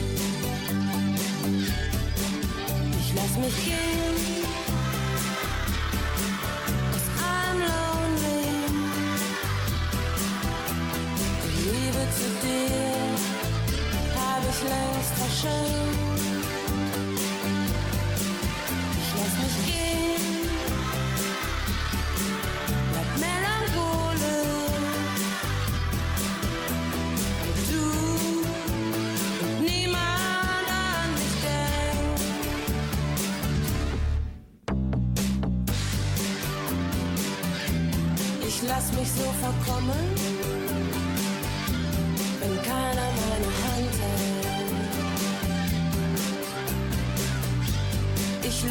Ich 2.99 3.15
lass 3.15 3.37
mich 3.45 3.57
gehen. 3.65 4.45
'Cause 6.91 7.09
I'm 7.23 7.59
lonely. 7.71 8.45
Die 11.45 11.63
Liebe 11.69 12.05
zu 12.19 12.27
dir 12.43 12.97
hab 14.17 14.43
ich 14.51 14.61
längst 14.73 15.13
verschenkt. 15.21 15.86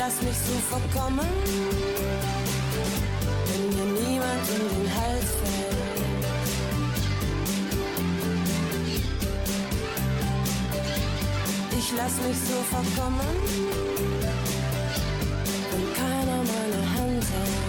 Lass 0.05 0.21
mich 0.21 0.37
so 0.37 0.53
verkommen, 0.69 1.33
wenn 3.47 3.63
mir 3.75 3.87
niemand 4.01 4.45
in 4.55 4.63
den 4.69 4.87
Hals 4.95 5.29
fällt. 5.39 5.79
Ich 11.79 11.87
lass 11.97 12.15
mich 12.27 12.39
so 12.49 12.57
verkommen, 12.73 13.35
wenn 15.71 15.85
keiner 15.99 16.39
meine 16.53 16.81
Hand 16.95 17.25
hält. 17.35 17.65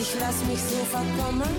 Ich 0.00 0.10
lass 0.20 0.38
mich 0.46 0.62
so 0.72 0.78
verkommen, 0.94 1.54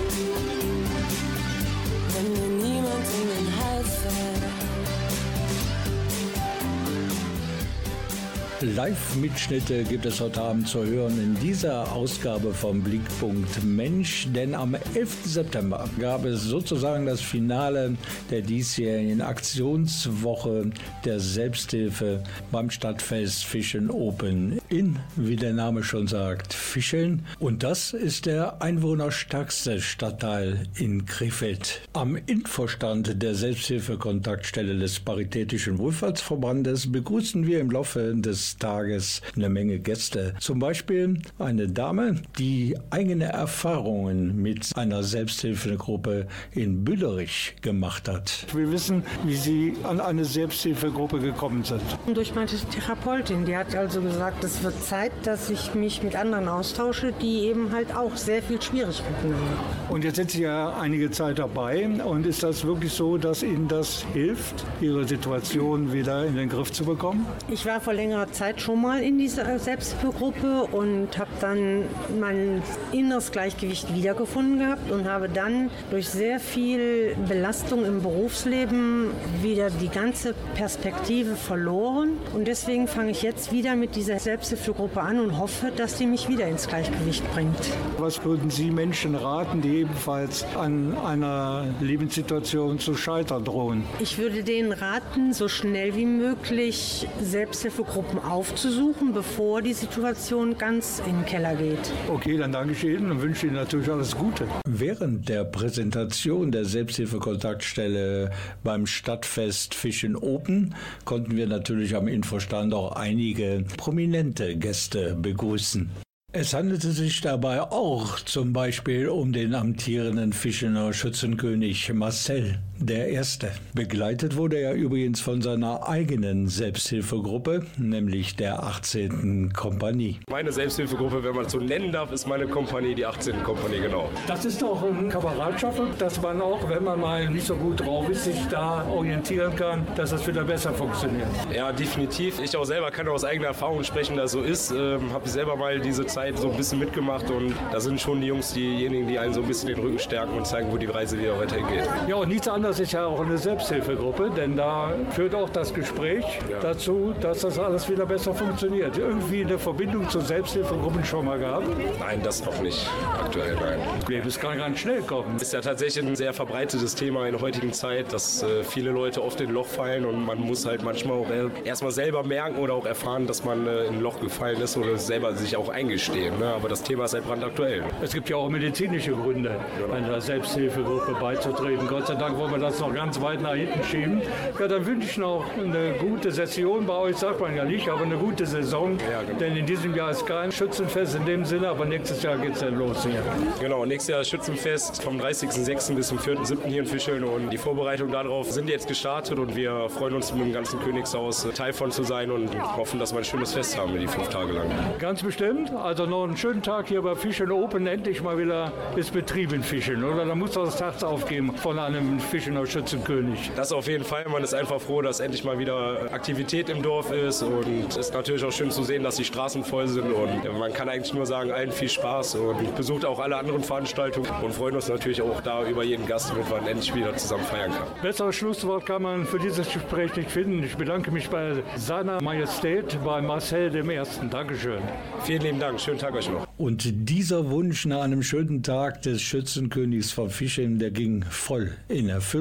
Live-Mitschnitte 8.61 9.83
gibt 9.83 10.05
es 10.05 10.19
heute 10.19 10.41
Abend 10.41 10.67
zu 10.67 10.85
hören 10.85 11.17
in 11.17 11.39
dieser 11.39 11.89
Ausgabe 11.93 12.53
vom 12.53 12.81
Blickpunkt 12.81 13.63
Mensch, 13.63 14.27
denn 14.35 14.53
am 14.53 14.75
11. 14.95 15.17
September 15.23 15.89
gab 15.97 16.25
es 16.25 16.43
sozusagen 16.43 17.05
das 17.05 17.21
Finale 17.21 17.95
der 18.29 18.41
diesjährigen 18.41 19.21
Aktionswoche 19.21 20.71
der 21.05 21.21
Selbsthilfe 21.21 22.21
beim 22.51 22.69
Stadtfest 22.69 23.45
Fischen 23.45 23.89
Open 23.89 24.59
in, 24.67 24.99
wie 25.15 25.37
der 25.37 25.53
Name 25.53 25.83
schon 25.83 26.07
sagt, 26.07 26.53
Fischeln. 26.53 27.25
Und 27.39 27.63
das 27.63 27.93
ist 27.93 28.25
der 28.25 28.61
einwohnerstärkste 28.61 29.79
Stadtteil 29.79 30.63
in 30.75 31.05
Krefeld. 31.05 31.81
Am 31.93 32.17
Infostand 32.25 33.21
der 33.21 33.35
Selbsthilfekontaktstelle 33.35 34.77
des 34.77 34.99
Paritätischen 34.99 35.77
Wohlfahrtsverbandes 35.77 36.91
begrüßen 36.91 37.47
wir 37.47 37.61
im 37.61 37.71
Laufe 37.71 38.13
des 38.15 38.48
des 38.49 38.57
Tages 38.57 39.21
eine 39.35 39.49
Menge 39.49 39.79
Gäste. 39.79 40.33
Zum 40.39 40.59
Beispiel 40.59 41.21
eine 41.37 41.67
Dame, 41.67 42.15
die 42.37 42.75
eigene 42.89 43.25
Erfahrungen 43.25 44.41
mit 44.41 44.71
einer 44.75 45.03
Selbsthilfegruppe 45.03 46.27
in 46.51 46.83
Büllerich 46.83 47.55
gemacht 47.61 48.07
hat. 48.07 48.47
Wir 48.53 48.71
wissen, 48.71 49.03
wie 49.25 49.35
Sie 49.35 49.73
an 49.83 49.99
eine 49.99 50.25
Selbsthilfegruppe 50.25 51.19
gekommen 51.19 51.63
sind. 51.63 51.81
Durch 52.13 52.33
meine 52.33 52.47
Therapeutin, 52.47 53.45
die 53.45 53.55
hat 53.55 53.75
also 53.75 54.01
gesagt, 54.01 54.43
es 54.43 54.63
wird 54.63 54.81
Zeit, 54.83 55.11
dass 55.23 55.49
ich 55.49 55.75
mich 55.75 56.01
mit 56.01 56.15
anderen 56.15 56.47
austausche, 56.47 57.13
die 57.21 57.41
eben 57.41 57.71
halt 57.71 57.95
auch 57.95 58.15
sehr 58.15 58.41
viel 58.41 58.61
Schwierigkeiten 58.61 59.33
haben. 59.33 59.93
Und 59.93 60.03
jetzt 60.03 60.15
sind 60.15 60.31
Sie 60.31 60.43
ja 60.43 60.73
einige 60.79 61.11
Zeit 61.11 61.39
dabei. 61.39 61.87
Und 61.87 62.25
ist 62.25 62.43
das 62.43 62.65
wirklich 62.65 62.93
so, 62.93 63.17
dass 63.17 63.43
Ihnen 63.43 63.67
das 63.67 64.05
hilft, 64.13 64.65
Ihre 64.81 65.07
Situation 65.07 65.93
wieder 65.93 66.25
in 66.25 66.35
den 66.35 66.49
Griff 66.49 66.71
zu 66.71 66.85
bekommen? 66.85 67.25
Ich 67.47 67.65
war 67.65 67.79
vor 67.81 67.93
längerer 67.93 68.31
Zeit 68.31 68.38
schon 68.61 68.81
mal 68.81 69.03
in 69.03 69.17
dieser 69.17 69.59
Selbsthilfegruppe 69.59 70.63
und 70.71 71.17
habe 71.17 71.29
dann 71.41 71.83
mein 72.19 72.61
inneres 72.91 73.31
Gleichgewicht 73.31 73.93
wiedergefunden 73.93 74.59
gehabt 74.59 74.89
und 74.91 75.09
habe 75.09 75.27
dann 75.27 75.69
durch 75.91 76.07
sehr 76.07 76.39
viel 76.39 77.15
Belastung 77.27 77.85
im 77.85 78.01
Berufsleben 78.01 79.11
wieder 79.41 79.69
die 79.69 79.89
ganze 79.89 80.33
Perspektive 80.55 81.35
verloren. 81.35 82.17
Und 82.33 82.47
deswegen 82.47 82.87
fange 82.87 83.11
ich 83.11 83.23
jetzt 83.23 83.51
wieder 83.51 83.75
mit 83.75 83.97
dieser 83.97 84.19
Selbsthilfegruppe 84.19 85.01
an 85.01 85.19
und 85.19 85.37
hoffe, 85.37 85.71
dass 85.75 85.95
die 85.95 86.05
mich 86.05 86.29
wieder 86.29 86.47
ins 86.47 86.67
Gleichgewicht 86.67 87.29
bringt. 87.33 87.59
Was 87.97 88.23
würden 88.23 88.49
Sie 88.49 88.71
Menschen 88.71 89.15
raten, 89.15 89.61
die 89.61 89.79
ebenfalls 89.79 90.45
an 90.55 90.97
einer 90.97 91.65
Lebenssituation 91.81 92.79
zu 92.79 92.95
scheitern 92.95 93.43
drohen? 93.43 93.83
Ich 93.99 94.17
würde 94.17 94.43
denen 94.43 94.71
raten, 94.71 95.33
so 95.33 95.49
schnell 95.49 95.95
wie 95.95 96.05
möglich 96.05 97.07
Selbsthilfegruppen 97.21 98.28
aufzusuchen, 98.29 99.13
bevor 99.13 99.61
die 99.61 99.73
Situation 99.73 100.57
ganz 100.57 101.01
in 101.05 101.17
den 101.17 101.25
Keller 101.25 101.55
geht. 101.55 101.91
Okay, 102.09 102.37
dann 102.37 102.51
danke 102.51 102.73
ich 102.73 102.83
Ihnen 102.83 103.11
und 103.11 103.21
wünsche 103.21 103.47
Ihnen 103.47 103.55
natürlich 103.55 103.89
alles 103.89 104.15
Gute. 104.15 104.47
Während 104.67 105.27
der 105.29 105.43
Präsentation 105.43 106.51
der 106.51 106.65
Selbsthilfekontaktstelle 106.65 108.31
beim 108.63 108.85
Stadtfest 108.85 109.75
Fischen 109.75 110.15
Open 110.15 110.75
konnten 111.05 111.35
wir 111.35 111.47
natürlich 111.47 111.95
am 111.95 112.07
Infostand 112.07 112.73
auch 112.73 112.93
einige 112.93 113.65
prominente 113.77 114.55
Gäste 114.55 115.15
begrüßen. 115.15 115.89
Es 116.31 116.53
handelte 116.53 116.91
sich 116.91 117.21
dabei 117.21 117.61
auch 117.61 118.19
zum 118.19 118.53
Beispiel 118.53 119.07
um 119.09 119.33
den 119.33 119.55
amtierenden 119.55 120.31
Fischener 120.31 120.93
Schützenkönig 120.93 121.91
Marcel 121.91 122.59
der 122.79 123.09
Erste. 123.09 123.51
Begleitet 123.73 124.37
wurde 124.37 124.57
er 124.57 124.73
übrigens 124.73 125.19
von 125.19 125.41
seiner 125.41 125.87
eigenen 125.87 126.47
Selbsthilfegruppe, 126.47 127.65
nämlich 127.77 128.35
der 128.35 128.63
18. 128.63 129.51
Kompanie. 129.53 130.19
Meine 130.29 130.51
Selbsthilfegruppe, 130.51 131.23
wenn 131.23 131.35
man 131.35 131.45
es 131.45 131.51
so 131.51 131.59
nennen 131.59 131.91
darf, 131.91 132.11
ist 132.11 132.27
meine 132.27 132.47
Kompanie, 132.47 132.95
die 132.95 133.05
18. 133.05 133.43
Kompanie, 133.43 133.81
genau. 133.81 134.09
Das 134.27 134.45
ist 134.45 134.61
doch 134.61 134.81
eine 134.83 135.09
Kameradschaft, 135.09 135.81
dass 135.99 136.21
man 136.21 136.41
auch, 136.41 136.69
wenn 136.69 136.83
man 136.83 136.99
mal 136.99 137.29
nicht 137.29 137.45
so 137.45 137.55
gut 137.55 137.81
drauf 137.81 138.09
ist, 138.09 138.23
sich 138.23 138.47
da 138.49 138.85
orientieren 138.87 139.55
kann, 139.55 139.85
dass 139.95 140.11
das 140.11 140.25
wieder 140.25 140.43
besser 140.43 140.73
funktioniert. 140.73 141.27
Ja, 141.53 141.71
definitiv. 141.71 142.39
Ich 142.41 142.55
auch 142.55 142.65
selber 142.65 142.91
kann 142.91 143.07
aus 143.09 143.25
eigener 143.25 143.47
Erfahrung 143.47 143.83
sprechen, 143.83 144.15
dass 144.15 144.31
so 144.31 144.41
ist. 144.41 144.71
Ähm, 144.71 145.11
Habe 145.11 145.27
selber 145.27 145.55
mal 145.55 145.79
diese 145.79 146.05
Zeit 146.05 146.37
so 146.37 146.49
ein 146.49 146.57
bisschen 146.57 146.79
mitgemacht 146.79 147.29
und 147.29 147.53
da 147.71 147.79
sind 147.79 147.99
schon 147.99 148.21
die 148.21 148.27
Jungs 148.27 148.53
diejenigen, 148.53 149.07
die 149.07 149.19
einen 149.19 149.33
so 149.33 149.41
ein 149.41 149.47
bisschen 149.47 149.67
den 149.67 149.79
Rücken 149.79 149.99
stärken 149.99 150.37
und 150.37 150.47
zeigen, 150.47 150.71
wo 150.71 150.77
die 150.77 150.85
Reise 150.85 151.19
wieder 151.19 151.37
weiterhin 151.37 151.67
geht. 151.67 151.87
Ja, 152.07 152.15
und 152.15 152.29
nichts 152.29 152.47
anderes 152.47 152.68
ist 152.77 152.91
ja 152.91 153.07
auch 153.07 153.21
eine 153.21 153.37
Selbsthilfegruppe, 153.37 154.29
denn 154.35 154.55
da 154.55 154.91
führt 155.11 155.33
auch 155.33 155.49
das 155.49 155.73
Gespräch 155.73 156.25
dazu, 156.61 157.15
dass 157.19 157.39
das 157.39 157.57
alles 157.57 157.89
wieder 157.89 158.05
besser 158.05 158.35
funktioniert. 158.35 158.97
Irgendwie 158.97 159.43
eine 159.43 159.57
Verbindung 159.57 160.07
zu 160.09 160.19
Selbsthilfegruppen 160.19 161.03
schon 161.05 161.25
mal 161.25 161.39
gehabt? 161.39 161.67
Nein, 161.99 162.21
das 162.21 162.45
noch 162.45 162.61
nicht 162.61 162.87
aktuell, 163.19 163.55
nein. 163.55 163.79
Nee, 164.07 164.21
das 164.23 164.39
kann 164.39 164.57
ganz 164.57 164.79
schnell 164.79 165.01
kommen. 165.01 165.37
Ist 165.37 165.53
ja 165.53 165.61
tatsächlich 165.61 166.05
ein 166.05 166.15
sehr 166.15 166.33
verbreitetes 166.33 166.93
Thema 166.93 167.25
in 167.25 167.31
der 167.31 167.41
heutigen 167.41 167.73
Zeit, 167.73 168.13
dass 168.13 168.43
äh, 168.43 168.63
viele 168.63 168.91
Leute 168.91 169.23
oft 169.23 169.41
in 169.41 169.47
ein 169.47 169.53
Loch 169.53 169.65
fallen 169.65 170.05
und 170.05 170.23
man 170.23 170.39
muss 170.39 170.65
halt 170.65 170.83
manchmal 170.83 171.17
auch 171.17 171.27
erstmal 171.63 171.91
selber 171.91 172.23
merken 172.23 172.57
oder 172.59 172.73
auch 172.73 172.85
erfahren, 172.85 173.25
dass 173.25 173.43
man 173.43 173.65
äh, 173.65 173.85
in 173.85 173.95
ein 173.95 174.01
Loch 174.01 174.19
gefallen 174.19 174.61
ist 174.61 174.77
oder 174.77 174.97
selber 174.97 175.33
sich 175.33 175.55
auch 175.55 175.69
eingestehen. 175.69 176.37
Ne? 176.37 176.53
Aber 176.53 176.69
das 176.69 176.83
Thema 176.83 177.05
ist 177.05 177.13
halt 177.13 177.25
brandaktuell. 177.25 177.83
Es 178.01 178.13
gibt 178.13 178.29
ja 178.29 178.35
auch 178.35 178.49
medizinische 178.49 179.11
Gründe, 179.11 179.59
einer 179.91 180.21
Selbsthilfegruppe 180.21 181.15
beizutreten. 181.19 181.87
Gott 181.87 182.07
sei 182.07 182.15
Dank 182.15 182.37
wollen 182.37 182.51
wir 182.51 182.58
das 182.59 182.79
noch 182.79 182.93
ganz 182.93 183.19
weit 183.21 183.41
nach 183.41 183.53
hinten 183.53 183.83
schieben. 183.83 184.21
Ja, 184.59 184.67
dann 184.67 184.85
wünsche 184.85 185.07
ich 185.09 185.17
noch 185.17 185.45
eine 185.57 185.93
gute 185.93 186.31
Session 186.31 186.85
bei 186.85 186.93
euch, 186.95 187.17
sagt 187.17 187.39
man 187.39 187.55
ja 187.55 187.65
nicht, 187.65 187.89
aber 187.89 188.03
eine 188.03 188.17
gute 188.17 188.45
Saison. 188.45 188.97
Denn 189.39 189.55
in 189.55 189.65
diesem 189.65 189.95
Jahr 189.95 190.11
ist 190.11 190.25
kein 190.25 190.51
Schützenfest 190.51 191.15
in 191.15 191.25
dem 191.25 191.45
Sinne, 191.45 191.69
aber 191.69 191.85
nächstes 191.85 192.21
Jahr 192.23 192.37
geht 192.37 192.53
es 192.53 192.59
dann 192.59 192.77
los 192.77 193.05
hier. 193.05 193.23
Genau, 193.59 193.85
nächstes 193.85 194.13
Jahr 194.13 194.23
Schützenfest 194.23 195.01
vom 195.03 195.19
30.06. 195.19 195.95
bis 195.95 196.07
zum 196.07 196.17
4.07. 196.17 196.65
hier 196.65 196.81
in 196.81 196.85
Fischeln 196.85 197.23
und 197.23 197.49
die 197.49 197.57
Vorbereitungen 197.57 198.11
darauf 198.11 198.51
sind 198.51 198.69
jetzt 198.69 198.87
gestartet 198.87 199.39
und 199.39 199.55
wir 199.55 199.89
freuen 199.89 200.15
uns 200.15 200.33
mit 200.33 200.43
dem 200.45 200.53
ganzen 200.53 200.79
Königshaus 200.79 201.45
äh, 201.45 201.49
Teil 201.51 201.73
von 201.73 201.91
zu 201.91 202.03
sein 202.03 202.31
und 202.31 202.49
hoffen, 202.77 202.99
dass 202.99 203.11
wir 203.11 203.19
ein 203.19 203.25
schönes 203.25 203.53
Fest 203.53 203.77
haben, 203.77 203.97
die 203.97 204.07
fünf 204.07 204.29
Tage 204.29 204.53
lang. 204.53 204.69
Ganz 204.99 205.23
bestimmt. 205.23 205.71
Also 205.71 206.05
noch 206.05 206.23
einen 206.23 206.37
schönen 206.37 206.61
Tag 206.61 206.87
hier 206.87 207.01
bei 207.01 207.15
Fischen 207.15 207.51
Open. 207.51 207.87
Endlich 207.87 208.21
mal 208.21 208.37
wieder 208.37 208.71
ist 208.95 209.13
Betrieb 209.13 209.53
in 209.53 209.63
Fischen, 209.63 210.03
oder? 210.03 210.25
Da 210.25 210.35
muss 210.35 210.51
das 210.51 210.79
Herz 210.79 211.03
aufgeben 211.03 211.53
von 211.55 211.79
einem 211.79 212.19
Fischener 212.49 212.65
Schützenkönig. 212.65 213.51
Das 213.55 213.71
auf 213.71 213.87
jeden 213.87 214.03
Fall. 214.03 214.25
Man 214.27 214.43
ist 214.43 214.53
einfach 214.53 214.81
froh, 214.81 215.01
dass 215.01 215.19
endlich 215.19 215.43
mal 215.43 215.59
wieder 215.59 216.11
Aktivität 216.11 216.69
im 216.69 216.81
Dorf 216.81 217.11
ist 217.11 217.43
und 217.43 217.65
es 217.89 217.97
ist 217.97 218.13
natürlich 218.13 218.43
auch 218.43 218.51
schön 218.51 218.71
zu 218.71 218.83
sehen, 218.83 219.03
dass 219.03 219.17
die 219.17 219.23
Straßen 219.23 219.63
voll 219.63 219.87
sind 219.87 220.11
und 220.11 220.57
man 220.57 220.73
kann 220.73 220.89
eigentlich 220.89 221.13
nur 221.13 221.25
sagen, 221.25 221.51
allen 221.51 221.71
viel 221.71 221.89
Spaß 221.89 222.35
und 222.35 222.75
besucht 222.75 223.05
auch 223.05 223.19
alle 223.19 223.37
anderen 223.37 223.63
Veranstaltungen 223.63 224.29
und 224.43 224.53
freuen 224.53 224.75
uns 224.75 224.89
natürlich 224.89 225.21
auch 225.21 225.41
da 225.41 225.67
über 225.67 225.83
jeden 225.83 226.07
Gast, 226.07 226.31
damit 226.31 226.49
man 226.49 226.65
endlich 226.65 226.93
wieder 226.95 227.15
zusammen 227.15 227.43
feiern 227.43 227.71
kann. 227.71 227.87
Besseres 228.01 228.35
Schlusswort 228.35 228.85
kann 228.85 229.03
man 229.03 229.25
für 229.25 229.39
dieses 229.39 229.71
Gespräch 229.71 230.15
nicht 230.15 230.31
finden. 230.31 230.63
Ich 230.63 230.75
bedanke 230.75 231.11
mich 231.11 231.29
bei 231.29 231.63
seiner 231.75 232.21
Majestät, 232.21 232.97
bei 233.03 233.21
Marcel 233.21 233.69
dem 233.69 233.89
Ersten. 233.89 234.29
Dankeschön. 234.29 234.81
Vielen 235.23 235.41
lieben 235.41 235.59
Dank. 235.59 235.79
Schönen 235.79 235.99
Tag 235.99 236.15
euch 236.15 236.29
noch. 236.29 236.47
Und 236.57 236.83
dieser 237.09 237.49
Wunsch 237.49 237.85
nach 237.85 238.01
einem 238.01 238.23
schönen 238.23 238.63
Tag 238.63 239.01
des 239.03 239.21
Schützenkönigs 239.21 240.11
von 240.11 240.29
Fischeln, 240.29 240.79
der 240.79 240.91
ging 240.91 241.23
voll 241.23 241.71
in 241.87 242.09
Erfüllung. 242.09 242.38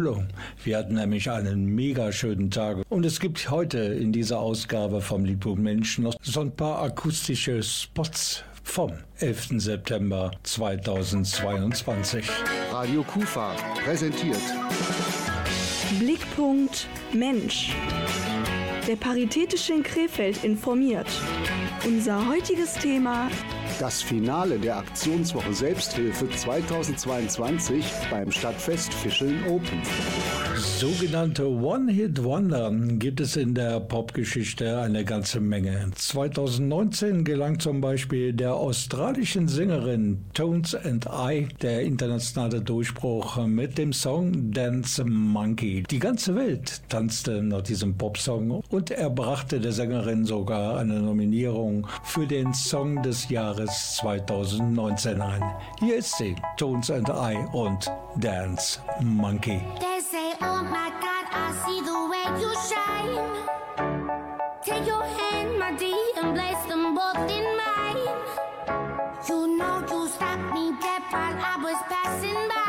Wir 0.64 0.78
hatten 0.78 0.94
nämlich 0.94 1.30
einen 1.30 1.66
mega 1.66 2.12
schönen 2.12 2.50
Tag. 2.50 2.78
Und 2.88 3.04
es 3.04 3.20
gibt 3.20 3.50
heute 3.50 3.78
in 3.78 4.12
dieser 4.12 4.38
Ausgabe 4.40 5.00
vom 5.00 5.24
Liebling 5.24 5.62
Mensch 5.62 5.98
noch 5.98 6.14
so 6.22 6.40
ein 6.40 6.54
paar 6.54 6.82
akustische 6.82 7.62
Spots 7.62 8.44
vom 8.62 8.92
11. 9.18 9.60
September 9.60 10.30
2022. 10.42 12.28
Radio 12.70 13.02
Kufa 13.02 13.54
präsentiert 13.84 14.40
Blickpunkt 15.98 16.86
Mensch. 17.12 17.74
Der 18.86 18.96
Paritätische 18.96 19.72
in 19.72 19.82
Krefeld 19.82 20.44
informiert. 20.44 21.08
Unser 21.86 22.28
heutiges 22.28 22.74
Thema 22.74 23.30
das 23.78 24.02
Finale 24.02 24.58
der 24.58 24.78
Aktionswoche 24.78 25.54
Selbsthilfe 25.54 26.28
2022 26.28 27.84
beim 28.10 28.30
Stadtfest 28.32 28.92
Fischeln 28.92 29.44
Open. 29.46 29.80
Sogenannte 30.56 31.48
One-Hit-Wonder 31.48 32.72
gibt 32.98 33.20
es 33.20 33.36
in 33.36 33.54
der 33.54 33.78
Popgeschichte 33.78 34.80
eine 34.80 35.04
ganze 35.04 35.38
Menge. 35.38 35.90
2019 35.94 37.24
gelang 37.24 37.60
zum 37.60 37.80
Beispiel 37.80 38.32
der 38.32 38.54
australischen 38.54 39.46
Sängerin 39.46 40.24
Tones 40.34 40.74
and 40.74 41.06
I 41.06 41.46
der 41.62 41.82
internationale 41.82 42.60
Durchbruch 42.60 43.46
mit 43.46 43.78
dem 43.78 43.92
Song 43.92 44.50
Dance 44.50 45.04
Monkey. 45.04 45.84
Die 45.88 46.00
ganze 46.00 46.34
Welt 46.34 46.82
tanzte 46.88 47.42
nach 47.42 47.62
diesem 47.62 47.96
Popsong 47.96 48.62
und 48.70 48.90
er 48.90 49.10
brachte 49.10 49.60
der 49.60 49.72
Sängerin 49.72 50.24
sogar 50.24 50.78
eine 50.78 51.00
Nominierung 51.00 51.86
für 52.02 52.26
den 52.26 52.52
Song 52.54 53.02
des 53.02 53.28
Jahres 53.28 53.67
2019 53.68 55.20
ein. 55.20 55.42
Hier 55.78 55.96
ist 55.96 56.16
sie, 56.16 56.36
Tones 56.56 56.90
and 56.90 57.08
I 57.08 57.36
und 57.52 57.90
Dance 58.16 58.80
Monkey. 59.00 59.60
They 59.80 60.00
say, 60.00 60.34
oh 60.40 60.62
my 60.62 60.90
God, 61.00 61.26
I 61.32 61.52
see 61.64 61.80
the 61.80 62.08
way 62.10 62.24
you 62.40 62.52
shine. 62.68 63.48
Take 64.64 64.86
your 64.86 65.04
hand, 65.04 65.58
my 65.58 65.72
dear, 65.76 66.22
and 66.22 66.34
place 66.34 66.64
them 66.68 66.94
both 66.94 67.30
in 67.30 67.44
mine. 67.56 68.06
You 69.28 69.46
know 69.56 69.80
you 69.90 70.08
stopped 70.08 70.54
me 70.54 70.72
dead 70.80 71.02
while 71.10 71.38
I 71.38 71.56
was 71.62 71.76
passing 71.88 72.48
by. 72.48 72.68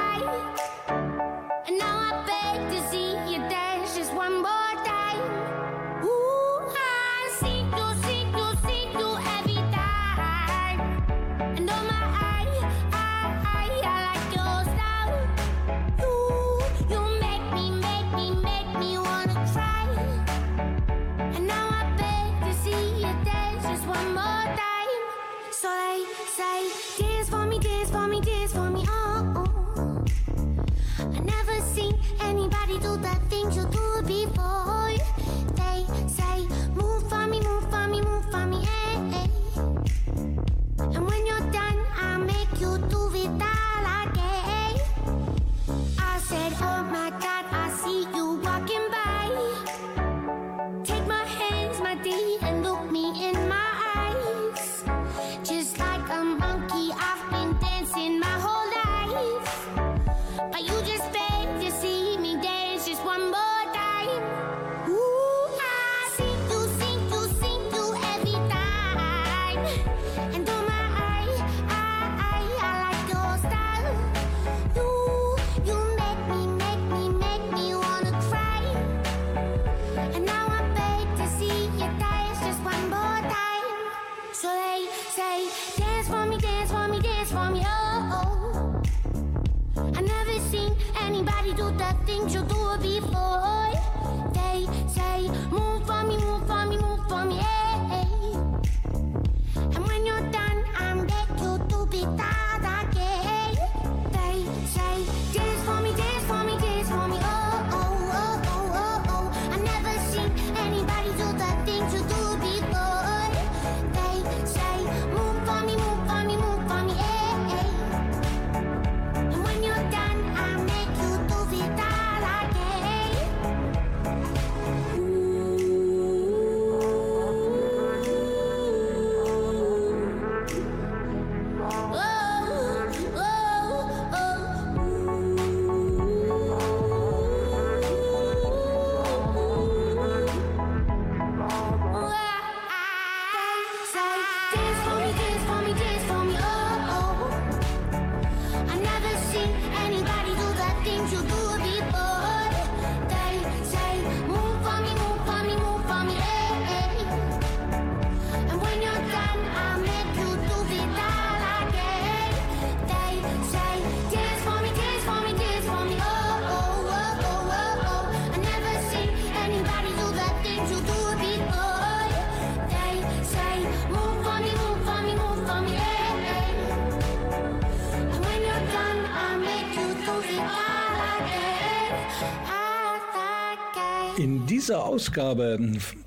Dieser 184.70 184.86
Ausgabe 184.86 185.58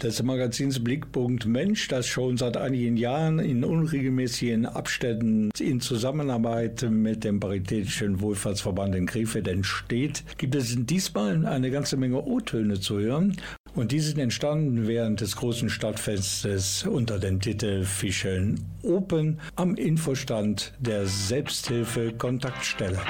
des 0.01 0.23
Magazins 0.23 0.85
Blickpunkt 0.85 1.47
Mensch, 1.47 1.89
das 1.89 2.07
schon 2.07 2.37
seit 2.37 2.57
einigen 2.57 2.97
Jahren 2.97 3.41
in 3.41 3.65
unregelmäßigen 3.65 4.67
Abständen 4.67 5.51
in 5.59 5.81
Zusammenarbeit 5.81 6.87
mit 6.89 7.25
dem 7.25 7.41
Paritätischen 7.41 8.21
Wohlfahrtsverband 8.21 8.95
in 8.95 9.07
Krefeld 9.07 9.49
entsteht, 9.49 10.23
gibt 10.39 10.55
es 10.55 10.77
diesmal 10.79 11.45
eine 11.45 11.73
ganze 11.73 11.97
Menge 11.97 12.23
O-Töne 12.25 12.79
zu 12.79 13.01
hören. 13.01 13.37
Und 13.75 13.91
die 13.91 13.99
sind 13.99 14.21
entstanden 14.21 14.87
während 14.87 15.23
des 15.23 15.35
großen 15.35 15.69
Stadtfestes 15.69 16.87
unter 16.87 17.19
dem 17.19 17.41
Titel 17.41 17.83
Fischeln 17.83 18.61
Open 18.85 19.41
am 19.57 19.75
Infostand 19.75 20.73
der 20.79 21.07
Selbsthilfe 21.07 22.13
Kontaktstelle. 22.17 23.01